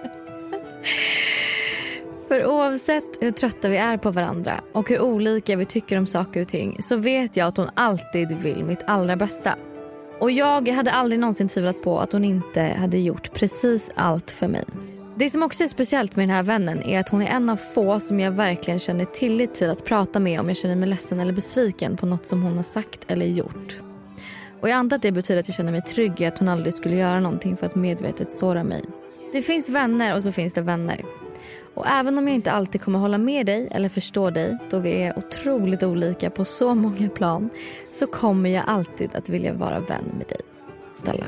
[2.28, 6.40] För oavsett hur trötta vi är på varandra och hur olika vi tycker om saker
[6.40, 9.56] och ting så vet jag att hon alltid vill mitt allra bästa.
[10.20, 14.48] Och jag hade aldrig någonsin tvivlat på att hon inte hade gjort precis allt för
[14.48, 14.64] mig.
[15.16, 17.56] Det som också är speciellt med den här vännen är att hon är en av
[17.56, 21.20] få som jag verkligen känner tillit till att prata med om jag känner mig ledsen
[21.20, 23.80] eller besviken på något som hon har sagt eller gjort.
[24.64, 26.74] Och jag antar att det betyder att jag känner mig trygg i att hon aldrig
[26.74, 28.84] skulle göra någonting för att medvetet såra mig.
[29.32, 31.04] Det finns vänner och så finns det vänner.
[31.74, 35.02] Och även om jag inte alltid kommer hålla med dig eller förstå dig då vi
[35.02, 37.50] är otroligt olika på så många plan
[37.90, 40.40] så kommer jag alltid att vilja vara vän med dig.
[40.94, 41.26] Stella.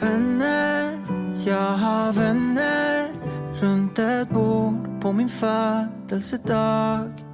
[0.00, 1.06] Vänner,
[1.46, 3.12] jag har vänner
[3.60, 7.27] runt ett bord på min födelsedag.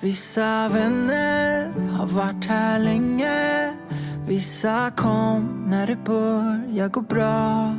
[0.00, 3.72] Vissa vänner har varit här länge.
[4.26, 7.74] Vissa kom när det började gå bra.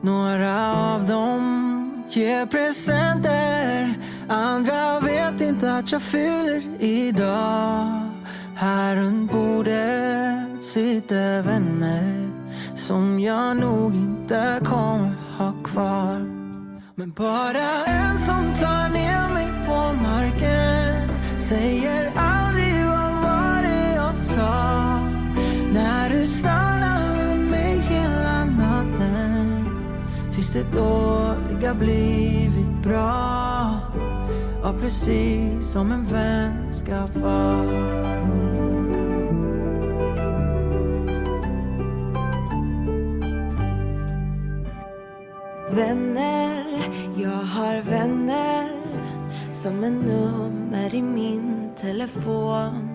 [0.00, 3.94] Några av dem ger presenter.
[4.28, 8.10] Andra vet inte att jag fyller idag.
[8.56, 12.30] Här runt bordet sitter vänner
[12.74, 16.26] som jag nog inte kommer ha kvar.
[16.94, 21.03] Men bara en som tar ner mig på marken
[21.48, 25.00] säger aldrig vad var det jag sa
[25.72, 29.68] när du stannar med mig hela natten
[30.32, 33.80] tills det dåliga blivit bra.
[34.62, 37.84] Ja, precis som en vän ska vara.
[45.70, 46.64] Vänner,
[47.16, 48.68] jag har vänner
[49.52, 50.02] som en
[50.74, 52.90] nummer i min telefon.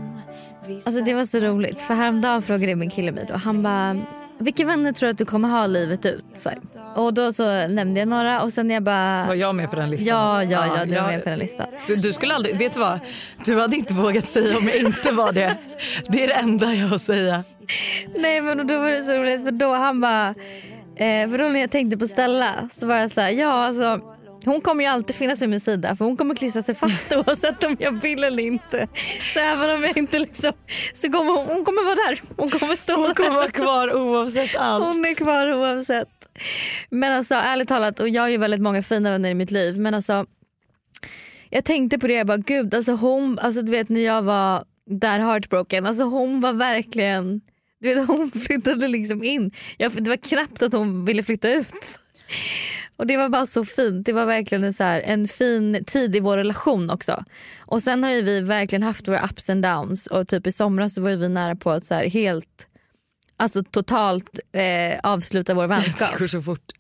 [0.86, 3.34] Alltså det var så roligt för häromdagen frågade min kille mig då.
[3.38, 3.98] Han bara
[4.38, 6.24] vilka vänner tror du att du kommer ha livet ut?
[6.34, 6.58] Så här.
[6.96, 9.90] Och då så nämnde jag några och sen jag bara Var jag med på den
[9.90, 10.08] listan?
[10.08, 11.68] Ja, ja, ja, du är jag- med på den listan.
[11.88, 13.00] Du, du skulle aldrig, vet du vad?
[13.46, 15.58] Du hade inte vågat säga om jag inte var det.
[16.08, 17.44] Det är det enda jag har att säga.
[18.20, 20.28] Nej men då var det så roligt för då han bara,
[20.96, 24.02] eh, för då när jag tänkte på Stella så var jag så här, ja alltså
[24.46, 27.64] hon kommer ju alltid finnas vid min sida för hon kommer klistra sig fast oavsett
[27.64, 28.88] om jag vill eller inte.
[29.34, 30.54] Så även om jag inte liksom,
[30.94, 32.22] så kommer hon, hon kommer vara där.
[32.38, 34.86] Hon kommer stå Hon kommer vara kvar oavsett allt.
[34.86, 36.08] Hon är kvar oavsett.
[36.90, 39.78] Men alltså ärligt talat, och jag har ju väldigt många fina vänner i mitt liv
[39.78, 40.26] men alltså
[41.50, 44.64] jag tänkte på det jag bara gud alltså hon, alltså du vet när jag var
[44.86, 47.42] där heartbroken, alltså hon var verkligen,
[47.80, 49.52] du vet hon flyttade liksom in.
[49.78, 52.00] Jag, det var knappt att hon ville flytta ut.
[52.98, 56.16] Och det var bara så fint, det var verkligen en, så här, en fin tid
[56.16, 57.24] i vår relation också.
[57.60, 60.94] Och sen har ju vi verkligen haft våra ups and downs och typ i somras
[60.94, 62.66] så var ju vi nära på att så här helt
[63.42, 66.10] Alltså totalt eh, avsluta vår vänskap.
[66.14, 66.72] Det går så fort.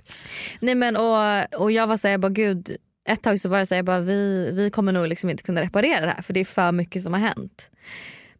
[0.59, 2.77] Nej men och, och jag var såhär, jag bara gud,
[3.09, 5.61] ett tag så var jag såhär, jag bara, vi, vi kommer nog liksom inte kunna
[5.61, 7.69] reparera det här för det är för mycket som har hänt.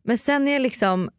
[0.04, 1.10] Men sen när jag liksom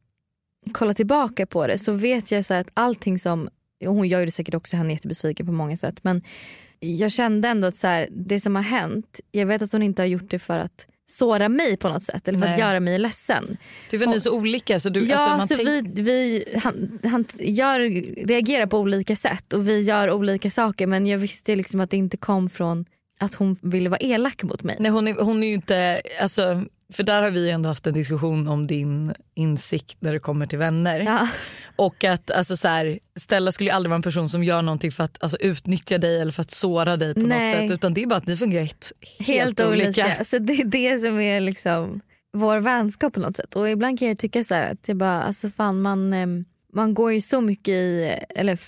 [0.72, 3.48] kollar tillbaka på det så vet jag så här att allting som,
[3.86, 6.22] hon gör ju det säkert också henne jättebesviken på många sätt men
[6.80, 10.02] jag kände ändå att så här, det som har hänt, jag vet att hon inte
[10.02, 12.60] har gjort det för att såra mig på något sätt eller för att Nej.
[12.60, 13.56] göra mig ledsen.
[13.86, 14.80] Att ni är så olika.
[14.80, 17.80] Så du, Ja, alltså, så tänk- vi, vi han, han gör,
[18.26, 21.96] reagerar på olika sätt och vi gör olika saker men jag visste liksom att det
[21.96, 22.84] inte kom från
[23.18, 24.76] att hon ville vara elak mot mig.
[24.80, 27.94] Nej, hon, är, hon är ju inte, alltså, för där har vi ändå haft en
[27.94, 31.00] diskussion om din insikt när det kommer till vänner.
[31.00, 31.28] Ja.
[31.80, 35.04] Och att alltså, så här, Stella skulle aldrig vara en person som gör någonting för
[35.04, 37.52] att alltså, utnyttja dig eller för att såra dig på Nej.
[37.52, 37.70] något sätt.
[37.70, 40.24] Utan det är bara att ni fungerar helt, helt, Helt, olika.
[40.24, 42.00] Så det är det som är liksom
[42.32, 43.56] vår vänskap på något sätt.
[43.56, 46.94] Och ibland kan jag tycka så här att jag bara, alltså fan man, em, man
[46.94, 48.58] går ju så mycket i, eller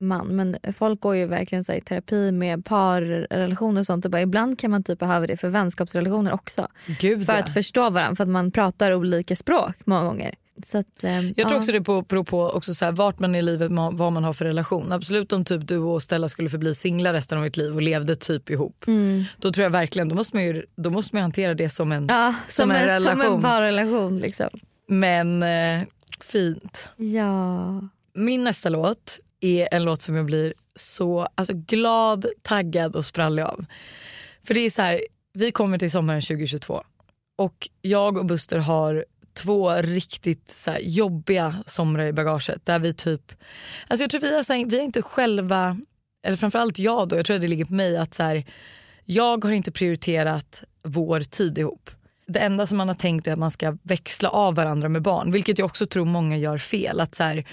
[0.00, 4.22] man men folk går ju verkligen så i terapi med parrelationer och sånt och bara,
[4.22, 6.68] ibland kan man typ behöva det för vänskapsrelationer också.
[7.00, 7.38] Gud, För ja.
[7.38, 10.34] att förstå varandra för att man pratar olika språk många gånger.
[10.74, 11.56] Att, ehm, Jag tror ja.
[11.56, 14.32] också det beror på också så här, vart man är i livet, vad man har
[14.32, 14.92] för relation.
[14.92, 18.16] Absolut om typ du och Stella skulle förbli singlar resten av ert liv och levde
[18.16, 18.84] typ ihop.
[19.38, 22.06] Då tror jag verkligen, då måste man ju, då måste man hantera det som en,
[22.08, 23.34] Ja, som, en, Som relation.
[23.36, 24.48] en parrelation liksom.
[24.88, 25.80] Men eh,
[26.20, 26.88] fint.
[26.96, 27.80] Ja.
[28.14, 33.42] Min nästa låt är en låt som jag blir så alltså, glad, taggad och sprallig
[33.42, 33.64] av.
[34.46, 35.00] För det är så här,
[35.32, 36.82] vi kommer till sommaren 2022
[37.38, 39.04] och jag och Buster har
[39.38, 43.32] två riktigt så här, jobbiga somrar i bagaget där vi typ,
[43.88, 45.76] alltså jag tror vi har, så här, vi har inte själva,
[46.26, 48.44] eller framförallt jag då, jag tror att det ligger på mig att så här,
[49.04, 51.90] jag har inte prioriterat vår tid ihop.
[52.26, 55.32] Det enda som man har tänkt är att man ska växla av varandra med barn,
[55.32, 57.00] vilket jag också tror många gör fel.
[57.00, 57.44] Att så här,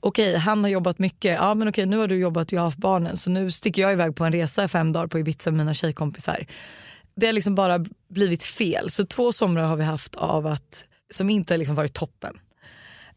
[0.00, 2.66] okej han har jobbat mycket, ja men okej nu har du jobbat och jag har
[2.66, 5.50] haft barnen så nu sticker jag iväg på en resa i fem dagar på Ibiza
[5.50, 6.46] med mina tjejkompisar.
[7.16, 8.90] Det har liksom bara blivit fel.
[8.90, 12.38] Så två somrar har vi haft av att, som inte har liksom varit toppen.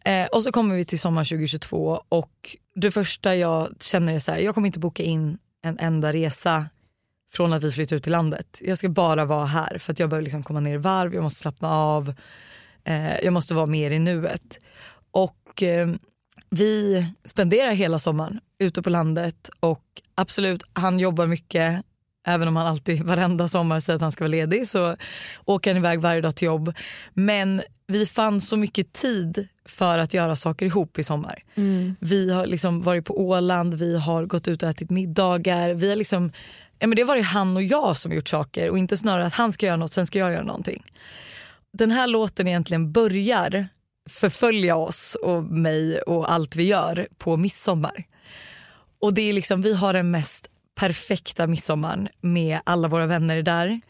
[0.06, 4.32] Eh, och så kommer vi till sommar 2022 och det första jag känner är så
[4.32, 6.66] här, jag kommer inte boka in en enda resa
[7.34, 8.62] från att vi flyttar ut till landet.
[8.64, 11.24] Jag ska bara vara här för att jag behöver liksom komma ner i varv, jag
[11.24, 12.14] måste slappna av,
[12.84, 14.60] eh, jag måste vara mer i nuet.
[15.12, 15.90] Och eh,
[16.50, 19.84] vi spenderar hela sommaren ute på landet och
[20.16, 21.86] absolut, han jobbar mycket.
[22.30, 24.96] Även om han alltid varenda sommar säger att han ska vara ledig så
[25.46, 26.74] åker han iväg varje dag till jobb.
[27.14, 31.44] Men vi fann så mycket tid för att göra saker ihop i sommar.
[32.00, 35.74] Vi har liksom varit på Åland, vi har gått ut och ätit middagar.
[35.74, 36.32] Vi har liksom,
[36.80, 39.34] ja men det har varit han och jag som gjort saker och inte snarare att
[39.34, 40.84] han ska göra något sen ska jag göra någonting.
[41.78, 43.68] Den här låten egentligen börjar
[44.10, 48.04] förfölja oss och mig och allt vi gör på midsommar.
[49.02, 53.82] Och det är liksom, vi har den mest perfekta midsommaren med alla våra vänner där.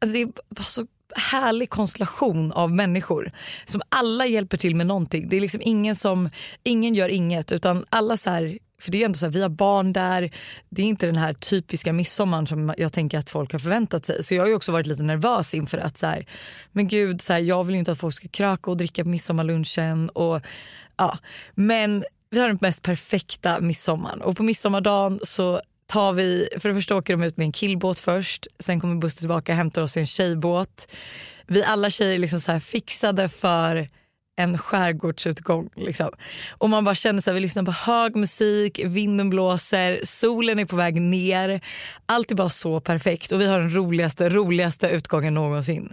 [0.00, 0.86] Alltså det var så
[1.16, 3.32] härlig konstellation av människor
[3.64, 5.28] som alla hjälper till med någonting.
[5.28, 6.30] Det är liksom ingen som,
[6.64, 9.48] ingen gör inget utan alla så här, för det är ändå så här, vi har
[9.48, 10.30] barn där,
[10.68, 14.24] det är inte den här typiska midsommaren som jag tänker att folk har förväntat sig.
[14.24, 16.26] Så jag har ju också varit lite nervös inför att så här,
[16.72, 19.08] men gud, så här, jag vill ju inte att folk ska kröka och dricka på
[19.08, 20.08] midsommarlunchen.
[20.08, 20.40] Och,
[20.96, 21.18] ja.
[21.54, 26.74] Men vi har den mest perfekta midsommaren och på midsommardagen så tar vi, för det
[26.74, 29.96] första åker de ut med en killbåt först, sen kommer Buster tillbaka och hämtar oss
[29.96, 30.88] i en tjejbåt.
[31.46, 33.88] Vi alla tjejer är liksom så här fixade för
[34.36, 35.68] en skärgårdsutgång.
[35.76, 36.10] Liksom.
[36.50, 40.64] Och man bara känner så här, vi lyssnar på hög musik, vinden blåser, solen är
[40.64, 41.60] på väg ner.
[42.06, 45.92] Allt är bara så perfekt och vi har den roligaste, roligaste utgången någonsin.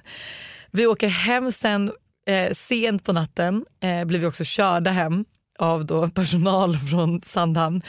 [0.71, 1.91] Vi åker hem sen
[2.27, 5.25] eh, sent på natten, eh, blir vi också körda hem
[5.59, 7.81] av då personal från Sandhamn.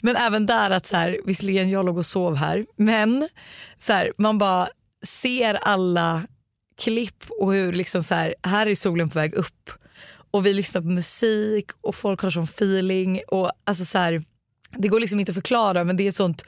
[0.00, 3.28] Men även där att så här, visserligen jag låg och sov här men
[3.78, 4.68] så här, man bara
[5.06, 6.26] ser alla
[6.78, 9.70] klipp och hur liksom så här, här är solen på väg upp
[10.30, 14.24] och vi lyssnar på musik och folk har sån feeling och alltså så här,
[14.70, 16.44] det går liksom inte att förklara men det är ett sånt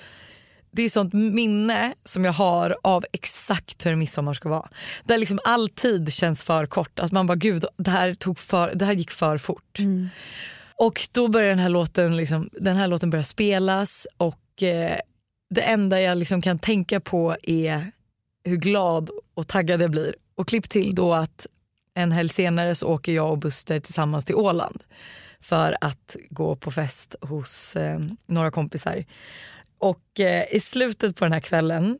[0.73, 4.69] det är sånt minne som jag har av exakt hur en midsommar ska vara.
[5.05, 6.99] Där liksom all tid känns för kort.
[6.99, 9.79] Att man bara gud det här, tog för, det här gick för fort.
[9.79, 10.09] Mm.
[10.81, 14.99] Och då börjar den här låten, liksom, den här låten börjar spelas och eh,
[15.51, 17.93] det enda jag liksom kan tänka på är
[18.45, 20.15] hur glad och taggad jag blir.
[20.35, 21.47] Och klipp till då att
[21.95, 24.83] en helg senare så åker jag och Buster tillsammans till Åland
[25.41, 29.05] för att gå på fest hos eh, några kompisar.
[29.79, 31.99] Och eh, i slutet på den här kvällen,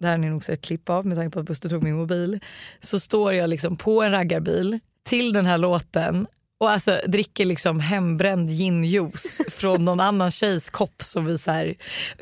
[0.00, 1.82] det här har ni nog sett ett klipp av med tanke på att Buster tog
[1.82, 2.40] min mobil,
[2.80, 6.26] så står jag liksom på en raggarbil till den här låten
[6.62, 11.74] och alltså dricker liksom hembränd ginjuice från någon annan tjejs kopp som vi så här,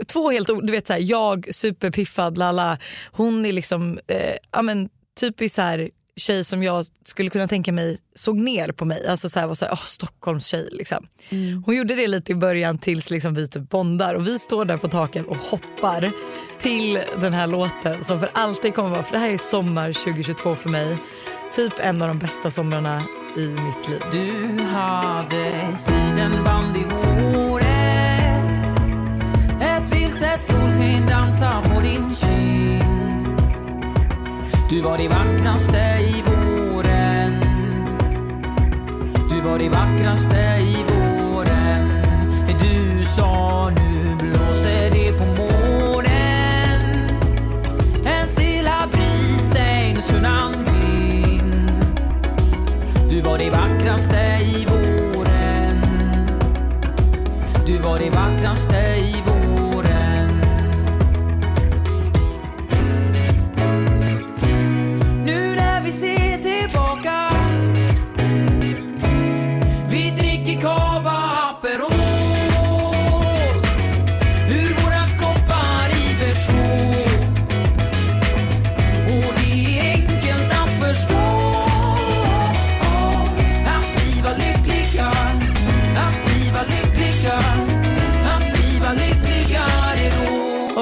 [0.06, 2.78] två helt du vet så här, jag superpiffad lala,
[3.12, 4.88] hon är liksom eh, ja men
[5.20, 9.06] typiskt så här tjej som jag skulle kunna tänka mig såg ner på mig.
[9.06, 11.06] Alltså så här, var så här, oh, Stockholms tjej liksom.
[11.66, 14.76] Hon gjorde det lite i början tills liksom vi typ bondar och vi står där
[14.76, 16.12] på taket och hoppar
[16.58, 20.56] till den här låten som för alltid kommer vara, för det här är sommar 2022
[20.56, 20.98] för mig,
[21.50, 23.02] typ en av de bästa somrarna
[23.36, 24.02] i mitt liv.
[24.12, 27.64] Du hade sidenband i håret.
[29.60, 33.40] Ett vilset solsken dansar på din kind.
[34.70, 37.34] Du var det vackraste i våren.
[39.30, 41.88] Du var det vackraste i våren.
[42.60, 43.89] Du sa nu
[53.90, 55.80] vackraste i våren.
[57.66, 59.69] Du Du var det vackraste i våren.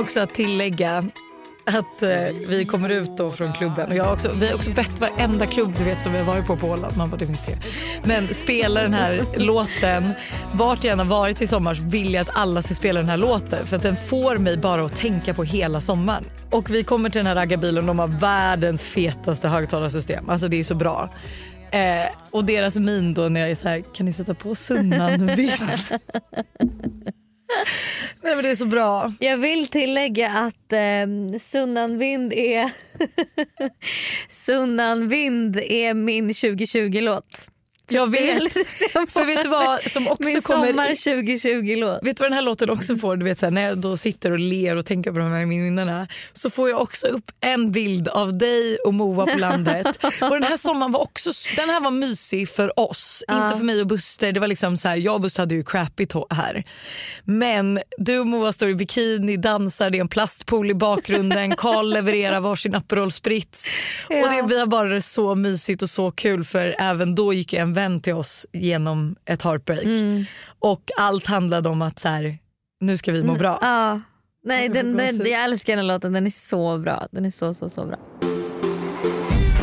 [0.09, 1.05] Också att tillägga
[1.65, 2.09] att eh,
[2.49, 5.75] vi kommer ut då från klubben och jag också, vi har också bett varenda klubb
[5.79, 7.57] du vet som vi har varit på på Åland, man bara det finns tre.
[8.05, 10.13] Men spela den här låten,
[10.53, 13.09] vart jag än har varit i sommar så vill jag att alla ska spela den
[13.09, 16.25] här låten för att den får mig bara att tänka på hela sommaren.
[16.51, 20.61] Och vi kommer till den här raggarbilen och de har världens fetaste högtalarsystem, alltså det
[20.61, 21.15] är så bra.
[21.71, 25.27] Eh, och deras min då när jag är så här, kan ni sätta på Sunnan
[25.27, 25.93] vitt?
[28.23, 29.13] Nej men det är så bra.
[29.21, 32.71] Jag vill tillägga att eh, Sunnan Vind är
[34.29, 37.51] Sunnan Vind är min 2020-låt.
[37.89, 38.53] Jag Det är vet.
[39.13, 42.03] För vet du vad som också Min kommer sommar 2020-låt.
[42.03, 43.17] Vet du vad den här låten också får?
[43.17, 45.47] Du vet, så här, när jag då sitter och ler och tänker på de här
[45.47, 49.87] minnena så får jag också upp en bild av dig och Moa på landet.
[50.05, 53.81] och den här sommaren var också den här var mysig för oss, inte för mig
[53.81, 54.33] och Buster.
[54.33, 56.65] Det var liksom så här, jag och Buster hade ju crappy här.
[57.25, 61.93] Men du och Moa står i bikini, dansar, det är en plastpool i bakgrunden, Karl
[61.93, 63.69] levererar varsin Aperol Spritz.
[64.07, 67.53] Och det, vi har bara det så mysigt och så kul för även då gick
[67.53, 69.83] en vän till oss genom ett heartbreak.
[70.59, 72.39] Och allt handlade om att så här,
[72.81, 73.59] nu ska vi må bra.
[73.61, 73.99] Ja.
[74.45, 77.07] Nej, den, den, jag älskar den låten, den är så bra.
[77.11, 77.97] Den är så så så bra.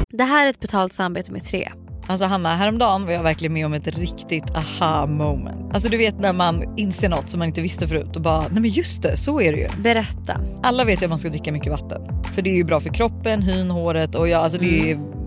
[0.10, 1.72] Det här är ett betalt samarbete med tre.
[2.08, 5.74] Alltså Hanna, häromdagen var jag verkligen med om ett riktigt aha moment.
[5.74, 8.62] Alltså du vet när man inser något som man inte visste förut och bara, nej
[8.62, 9.70] men just det, så är det ju.
[9.82, 10.42] Berätta.
[10.64, 12.02] Alla vet ju att man ska dricka mycket vatten.
[12.34, 15.00] För det är ju bra för kroppen, hyn, håret och ja, alltså det, är,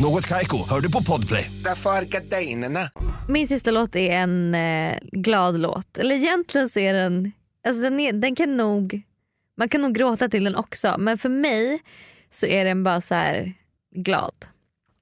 [0.00, 1.50] Något Kaiko, hör du på Podplay.
[1.64, 2.80] Därför är gardinerna.
[3.28, 5.98] Min sista låt är en eh, glad låt.
[5.98, 7.32] Eller egentligen så är den,
[7.66, 9.02] alltså den, är, den kan nog,
[9.56, 11.82] man kan nog gråta till den också men för mig
[12.30, 13.52] så är den bara så här
[13.94, 14.34] glad.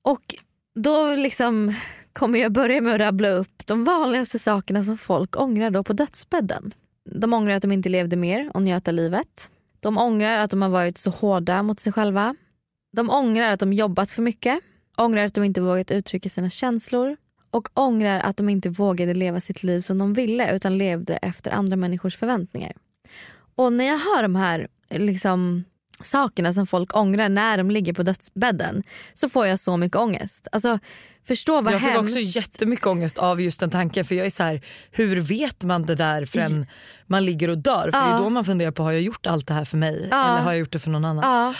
[0.02, 0.34] Och
[0.74, 1.74] då liksom
[2.12, 5.92] kommer jag börja med att rabbla upp de vanligaste sakerna som folk ångrar då på
[5.92, 6.74] dödsbädden.
[7.10, 9.50] De ångrar att de inte levde mer och njöt av livet.
[9.80, 12.34] De ångrar att de har varit så hårda mot sig själva.
[12.92, 14.60] De ångrar att de jobbat för mycket.
[14.98, 17.16] Ångrar att de inte vågat uttrycka sina känslor.
[17.50, 21.50] Och ångrar att de inte vågade leva sitt liv som de ville utan levde efter
[21.50, 22.72] andra människors förväntningar.
[23.54, 25.64] Och när jag hör de här liksom,
[26.02, 28.82] sakerna som folk ångrar när de ligger på dödsbädden
[29.14, 30.48] så får jag så mycket ångest.
[30.52, 30.78] Alltså,
[31.28, 32.10] förstå vad jag fick hemskt.
[32.16, 35.82] också jättemycket ångest av just den tanken för jag är så här, hur vet man
[35.82, 36.66] det där förrän
[37.06, 37.82] man ligger och dör?
[37.82, 38.14] För det Ja.
[38.14, 40.28] är då man funderar på har jag gjort allt det här för mig Ja.
[40.32, 41.24] eller har jag gjort det för någon annan?
[41.24, 41.54] Ja.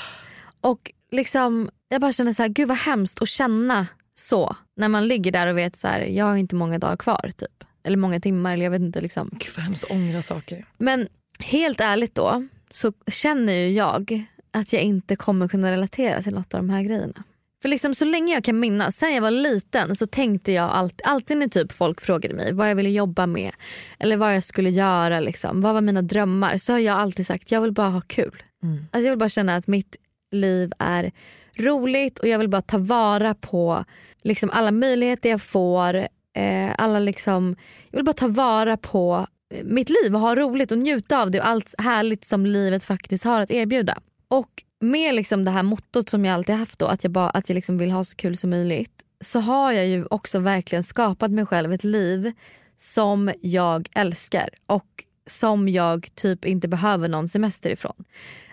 [0.61, 4.57] Och liksom, jag bara känner så här, gud vad hemskt att känna så.
[4.77, 7.65] När man ligger där och vet så här, jag har inte många dagar kvar typ.
[7.85, 9.01] Eller många timmar eller jag vet inte.
[9.01, 9.29] Liksom.
[9.33, 10.65] Gud vad hemskt ångra saker.
[10.79, 11.09] Men
[11.39, 16.55] helt ärligt då så känner ju jag att jag inte kommer kunna relatera till något
[16.55, 17.25] av de här grejerna.
[17.63, 21.01] För liksom så länge jag kan minnas, sen jag var liten så tänkte jag alltid,
[21.05, 23.53] alltid när typ folk frågade mig vad jag ville jobba med
[23.99, 27.51] eller vad jag skulle göra, liksom, vad var mina drömmar så har jag alltid sagt
[27.51, 28.43] jag vill bara ha kul.
[28.91, 29.97] Alltså jag vill bara känna att mitt
[30.33, 31.13] liv är
[31.61, 33.85] roligt och jag vill bara ta vara på
[34.23, 35.95] liksom alla möjligheter jag får.
[36.37, 37.57] Eh, alla liksom,
[37.91, 41.31] jag vill bara ta vara på eh, mitt liv och ha roligt och njuta av
[41.31, 43.99] det och allt härligt som livet faktiskt har att erbjuda.
[44.29, 47.49] Och med liksom det här mottot som jag alltid haft då, att jag, bara, att
[47.49, 51.31] jag liksom vill ha så kul som möjligt så har jag ju också verkligen skapat
[51.31, 52.33] mig själv ett liv
[52.77, 58.05] som jag älskar och som jag typ inte behöver någon semester ifrån.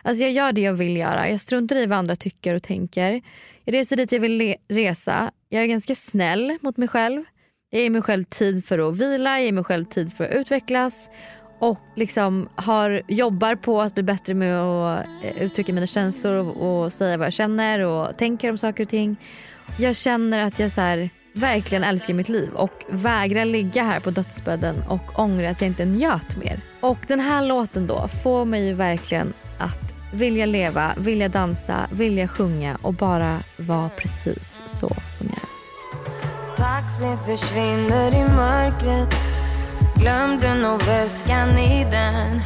[0.03, 3.21] Alltså jag gör det jag vill göra, jag struntar i vad andra tycker och tänker.
[3.63, 7.23] Jag reser dit jag vill resa, jag är ganska snäll mot mig själv.
[7.69, 10.31] Jag ger mig själv tid för att vila, jag ger mig själv tid för att
[10.31, 11.09] utvecklas
[11.59, 16.83] och liksom har, jobbar på att bli bättre med att eh, uttrycka mina känslor och,
[16.83, 19.15] och säga vad jag känner och tänker om saker och ting.
[19.79, 24.11] Jag känner att jag så här, verkligen älskar mitt liv och vägrar ligga här på
[24.11, 26.59] dödsbädden och ångra att jag inte njöt mer.
[26.81, 32.27] Och den här låten då får mig ju verkligen att vilja leva, vilja dansa, vilja
[32.27, 35.55] sjunga och bara vara precis så som jag är.
[36.55, 39.15] Taxin försvinner i mörkret.
[39.95, 42.41] Glömde nog väskan i den.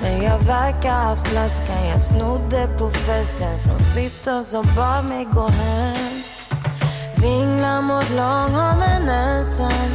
[0.00, 1.86] Men jag verkar ha flaskan.
[1.88, 3.58] Jag snodde på festen.
[3.58, 6.01] Från fittan som bad mig gå hem.
[7.22, 9.90] Vinglar mot Långholmen ensam.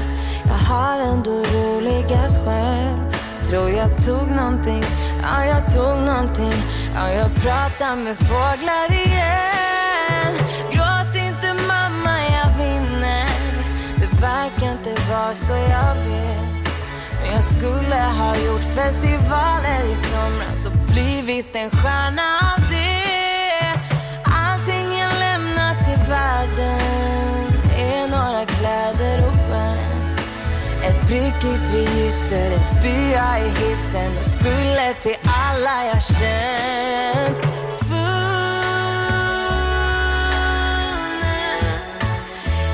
[0.47, 3.07] Jag har ändå roligast själv
[3.49, 4.83] Tror jag tog någonting,
[5.21, 6.53] ja jag tog någonting.
[6.95, 10.33] Ja jag pratar med fåglar igen.
[10.71, 13.29] Gråt inte mamma, jag vinner.
[13.97, 16.37] Det verkar inte vara så jag vet.
[17.21, 22.66] Men jag skulle ha gjort festivaler i somras och blivit en stjärna av
[31.07, 37.37] Ett prickigt register, en spya i hissen och skulle till alla jag känt
[37.79, 37.97] Full.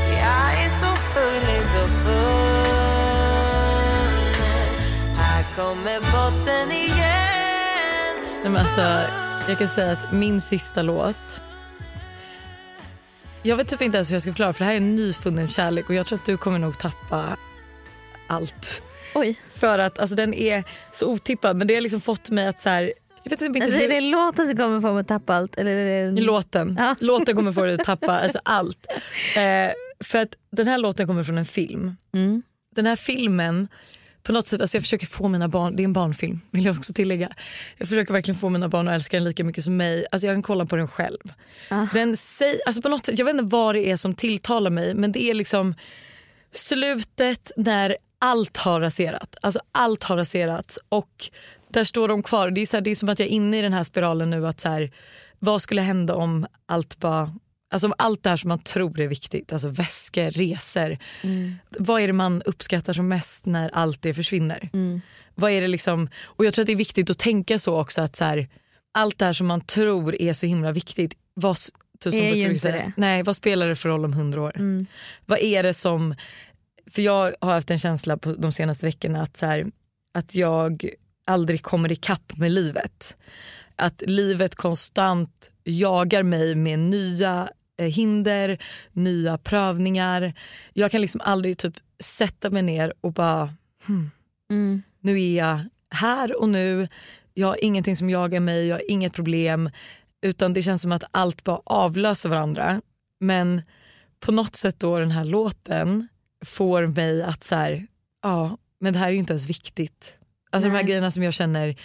[0.09, 2.13] Jag är så full, är så full.
[5.17, 8.81] Här kommer botten igen Nej, men alltså,
[9.47, 11.41] jag kan säga att min sista låt
[13.43, 15.47] jag vet typ inte ens hur jag ska förklara för det här är en nyfunnen
[15.47, 17.37] kärlek och jag tror att du kommer nog tappa
[18.33, 18.81] allt.
[19.15, 19.39] Oj.
[19.59, 22.69] För att alltså, den är så otippad men det har liksom fått mig att så
[22.69, 23.85] här, jag vet inte Alltså, hur...
[23.85, 25.55] är det låten som kommer få mig att tappa allt?
[25.55, 26.21] Eller är det...
[26.21, 26.75] Låten.
[26.79, 26.95] Ja.
[26.99, 28.87] Låten kommer få dig att tappa alltså, allt.
[29.35, 29.71] Eh,
[30.03, 31.95] för att den här låten kommer från en film.
[32.13, 32.43] Mm.
[32.75, 33.67] Den här filmen,
[34.23, 36.77] på något sätt, alltså jag försöker få mina barn, det är en barnfilm vill jag
[36.77, 37.29] också tillägga.
[37.77, 40.05] Jag försöker verkligen få mina barn att älska den lika mycket som mig.
[40.11, 41.33] Alltså jag kan kolla på den själv.
[41.69, 41.87] Ah.
[41.93, 44.93] Den säg, alltså på något sätt, jag vet inte vad det är som tilltalar mig
[44.93, 45.75] men det är liksom
[46.51, 49.35] slutet när allt har raserat.
[49.41, 51.29] Alltså allt har raserats och
[51.69, 52.51] där står de kvar.
[52.51, 54.29] Det är, så här, det är som att jag är inne i den här spiralen
[54.29, 54.91] nu att så här,
[55.39, 57.33] vad skulle hända om allt bara
[57.73, 60.97] Alltså allt det här som man tror är viktigt, alltså väskor, resor.
[61.69, 64.69] Vad är det man uppskattar som mest när allt det försvinner?
[65.35, 68.01] Vad är det liksom, och jag tror att det är viktigt att tänka så också
[68.01, 68.47] att så här,
[68.93, 71.57] allt det här som man tror är så himla viktigt, vad,
[71.99, 72.91] typ Är ju inte det.
[72.97, 74.53] Nej, vad spelar det för roll om hundra år?
[75.25, 76.15] Vad är det som,
[76.91, 79.65] för jag har haft en känsla på de senaste veckorna att, så här,
[80.13, 80.89] att jag
[81.27, 83.17] aldrig kommer ikapp med livet.
[83.75, 88.57] Att livet konstant jagar mig med nya eh, hinder,
[88.91, 90.33] nya prövningar.
[90.73, 93.53] Jag kan liksom aldrig typ sätta mig ner och bara
[93.87, 94.11] hmm,
[94.51, 94.81] Mm.
[94.99, 95.59] nu är jag
[95.89, 96.87] här och nu.
[97.33, 99.69] Jag har ingenting som jagar mig, jag har inget problem.
[100.21, 102.81] Utan det känns som att allt bara avlöser varandra.
[103.19, 103.61] Men
[104.19, 106.07] på något sätt då den här låten
[106.45, 107.87] får mig att så här,
[108.21, 110.17] ja men det här är ju inte ens viktigt.
[110.51, 110.87] Alltså de här Nej.
[110.87, 111.75] grejerna som jag känner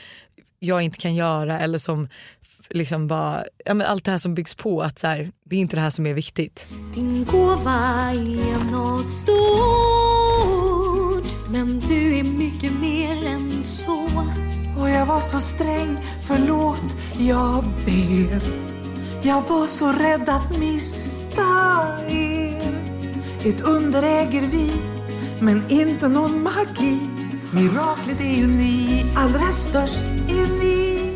[0.58, 2.08] jag inte kan göra eller som
[2.70, 5.60] liksom bara, ja, men allt det här som byggs på att så här, det är
[5.60, 6.66] inte det här som är viktigt.
[6.94, 7.72] Din gåva
[8.10, 9.38] är något stort
[11.50, 14.04] Men du är mycket mer än så
[14.80, 18.42] Och jag var så sträng, förlåt, jag ber
[19.22, 21.42] Jag var så rädd att mista
[22.08, 22.27] er
[23.44, 24.72] Ett under äger vi,
[25.40, 26.98] men inte någon magi
[27.52, 31.14] Miraklet är ju ni, allra störst är ni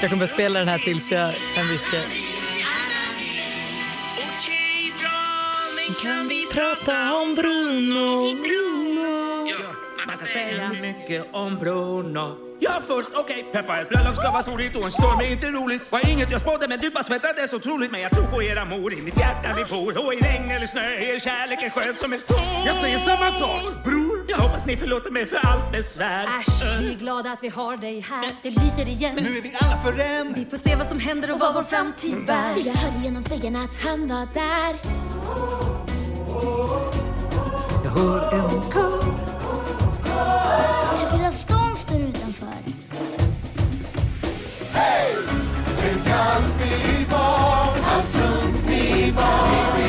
[0.00, 1.96] Jag kommer att spela den här tills jag kan viska.
[6.02, 9.48] Kan vi prata om Bruno, Bruno?
[10.06, 13.46] Man kan säga mycket om Bruno Jag först, okej.
[13.52, 15.82] Peppar, ett bröllop ska vara soligt och en storm är inte roligt.
[15.92, 17.90] Var inget jag spådde men du bara svettades otroligt.
[17.90, 20.06] Men jag tror på era mor, i mitt hjärta ni bor.
[20.06, 22.36] Och i regn eller snö, er kärlek är skön som en stor.
[22.66, 24.24] Jag säger samma sak, bror.
[24.28, 26.24] Jag hoppas ni förlåter mig för allt besvär.
[26.24, 28.36] Äsch, vi är glada att vi har dig här.
[28.42, 29.14] Det lyser igen.
[29.14, 30.34] Nu är vi alla för en.
[30.34, 32.54] Vi får se vad som händer och vad vår framtid bär.
[32.64, 34.76] Jag hörde genom väggarna att han var där.
[37.84, 39.04] Jag hör en kör.
[41.02, 41.63] Jag vill ha Stones
[44.74, 49.48] Tänk alltid var, allt runt ni var.
[49.76, 49.83] Vi vill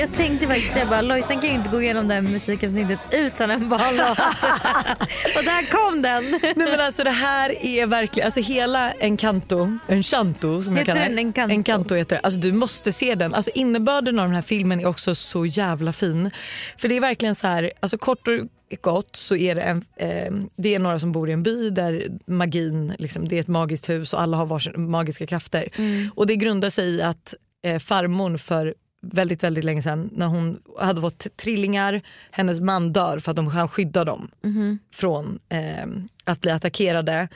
[0.00, 3.50] jag tänkte faktiskt jag bara Lojsan kan ju inte gå igenom det här musikavsnittet utan
[3.50, 4.10] en ballad.
[5.36, 6.24] och där kom den.
[6.42, 11.08] Nej men alltså det här är verkligen, alltså hela Encanto, Enchanto som jag Heter kallar
[11.08, 11.18] den.
[11.18, 11.54] Encanto?
[11.54, 12.20] Encanto heter det.
[12.20, 13.34] Alltså du måste se den.
[13.34, 16.30] Alltså innebörden av den här filmen är också så jävla fin.
[16.76, 18.34] För det är verkligen så här, alltså kort och
[18.80, 22.06] gott så är det en, eh, det är några som bor i en by där
[22.26, 25.68] magin, liksom, det är ett magiskt hus och alla har varsin magiska krafter.
[25.76, 26.10] Mm.
[26.14, 27.34] Och det grundar sig i att
[27.64, 33.18] eh, farmor för väldigt väldigt länge sedan när hon hade fått trillingar, hennes man dör
[33.18, 34.78] för att de kan skydda dem Mhm.
[34.94, 35.86] från eh,
[36.24, 37.28] att bli attackerade.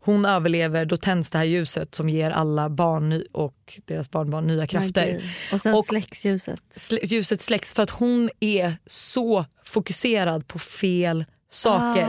[0.00, 4.66] Hon överlever, då tänds det här ljuset som ger alla barn och deras barnbarn nya
[4.66, 5.06] krafter.
[5.12, 5.30] Magi.
[5.52, 6.60] Och sen Och- släcks ljuset.
[6.76, 12.06] Sl- ljuset släcks för att hon är så fokuserad på fel saker.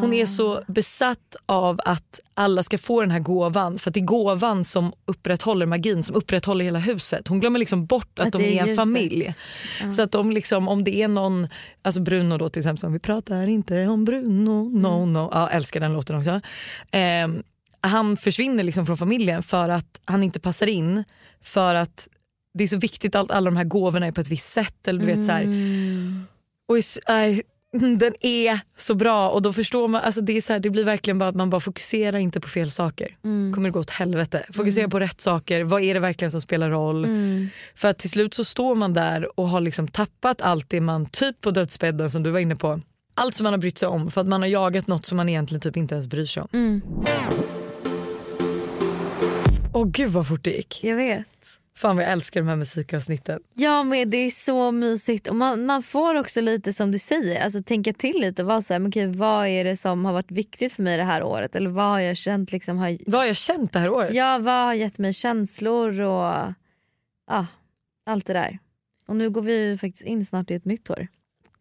[0.00, 4.00] Hon är så besatt av att alla ska få den här gåvan för att det
[4.00, 7.28] är gåvan som upprätthåller magin, som upprätthåller hela huset.
[7.28, 8.76] Hon glömmer liksom bort att, Att de är en ljuset.
[8.76, 9.34] familj.
[9.96, 11.48] Så att de liksom, om det är någon,
[11.82, 15.80] alltså Bruno då till exempel, som vi pratar inte om Bruno, no no, ja, älskar
[15.80, 16.40] den låten också.
[16.92, 17.42] Ehm,
[17.80, 21.04] han försvinner liksom från familjen för att han inte passar in
[21.44, 22.08] för att
[22.58, 24.88] det är så viktigt att alla de här gåvorna är på ett visst sätt.
[24.88, 25.42] Eller du vet, så här.
[26.68, 27.42] Och is- nej,
[27.98, 30.84] den är så bra och då förstår man, alltså det, är så här, det blir
[30.84, 33.16] verkligen bara att man bara fokuserar inte på fel saker.
[33.54, 34.46] kommer det gå åt helvete.
[34.52, 37.06] Fokusera på rätt saker, vad är det verkligen som spelar roll?
[37.74, 41.06] För att till slut så står man där och har liksom tappat allt det man,
[41.06, 42.80] typ på dödsbädden som du var inne på.
[43.14, 45.28] Allt som man har brytt sig om för att man har jagat något som man
[45.28, 46.48] egentligen typ inte ens bryr sig om.
[49.74, 50.84] Åh gud vad fort det gick.
[50.84, 51.58] Jag vet.
[51.82, 53.40] Fan vad jag älskar de här musikavsnitten.
[53.54, 57.44] Ja men det är så mysigt och man, man får också lite som du säger,
[57.44, 60.12] alltså tänka till lite och vara så här, men okej, vad är det som har
[60.12, 63.20] varit viktigt för mig det här året eller vad har jag känt liksom har, Vad
[63.20, 64.14] har jag känt det här året?
[64.14, 66.52] ja, vad har gett mig känslor och
[67.26, 67.46] ja,
[68.06, 68.58] allt det där.
[69.08, 71.06] Och nu går vi ju faktiskt in snart i ett nytt år.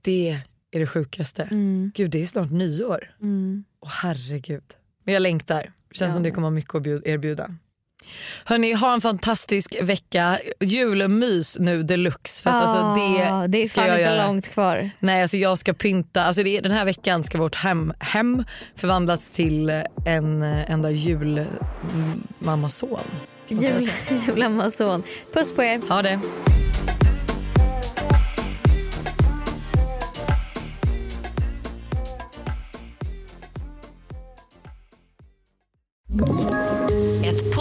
[0.02, 0.40] Det
[0.72, 1.44] är det sjukaste.
[1.44, 1.92] Mm.
[1.96, 3.16] Gud det är snart nyår.
[3.22, 3.64] Mm.
[3.80, 4.64] Åh herregud.
[5.04, 5.62] Men jag längtar.
[5.92, 6.14] Känns Ja.
[6.14, 7.56] som det kommer mycket att bjud- erbjuda.
[8.46, 10.40] Hörni, ha en fantastisk vecka.
[10.60, 12.44] Julmys nu deluxe.
[12.44, 14.28] För att alltså, Ah, det, det är ska jag inte göra.
[14.28, 14.90] långt kvar.
[15.00, 16.24] Nej, alltså jag ska pynta.
[16.24, 18.44] Alltså det, den här veckan ska vårt hem, hem
[18.76, 19.70] förvandlas till
[20.06, 23.00] en eh, enda julmammason.
[23.48, 23.92] Jul?
[24.28, 25.04] Julamazon.
[25.34, 25.82] Puss på er.
[25.90, 26.20] Ha det.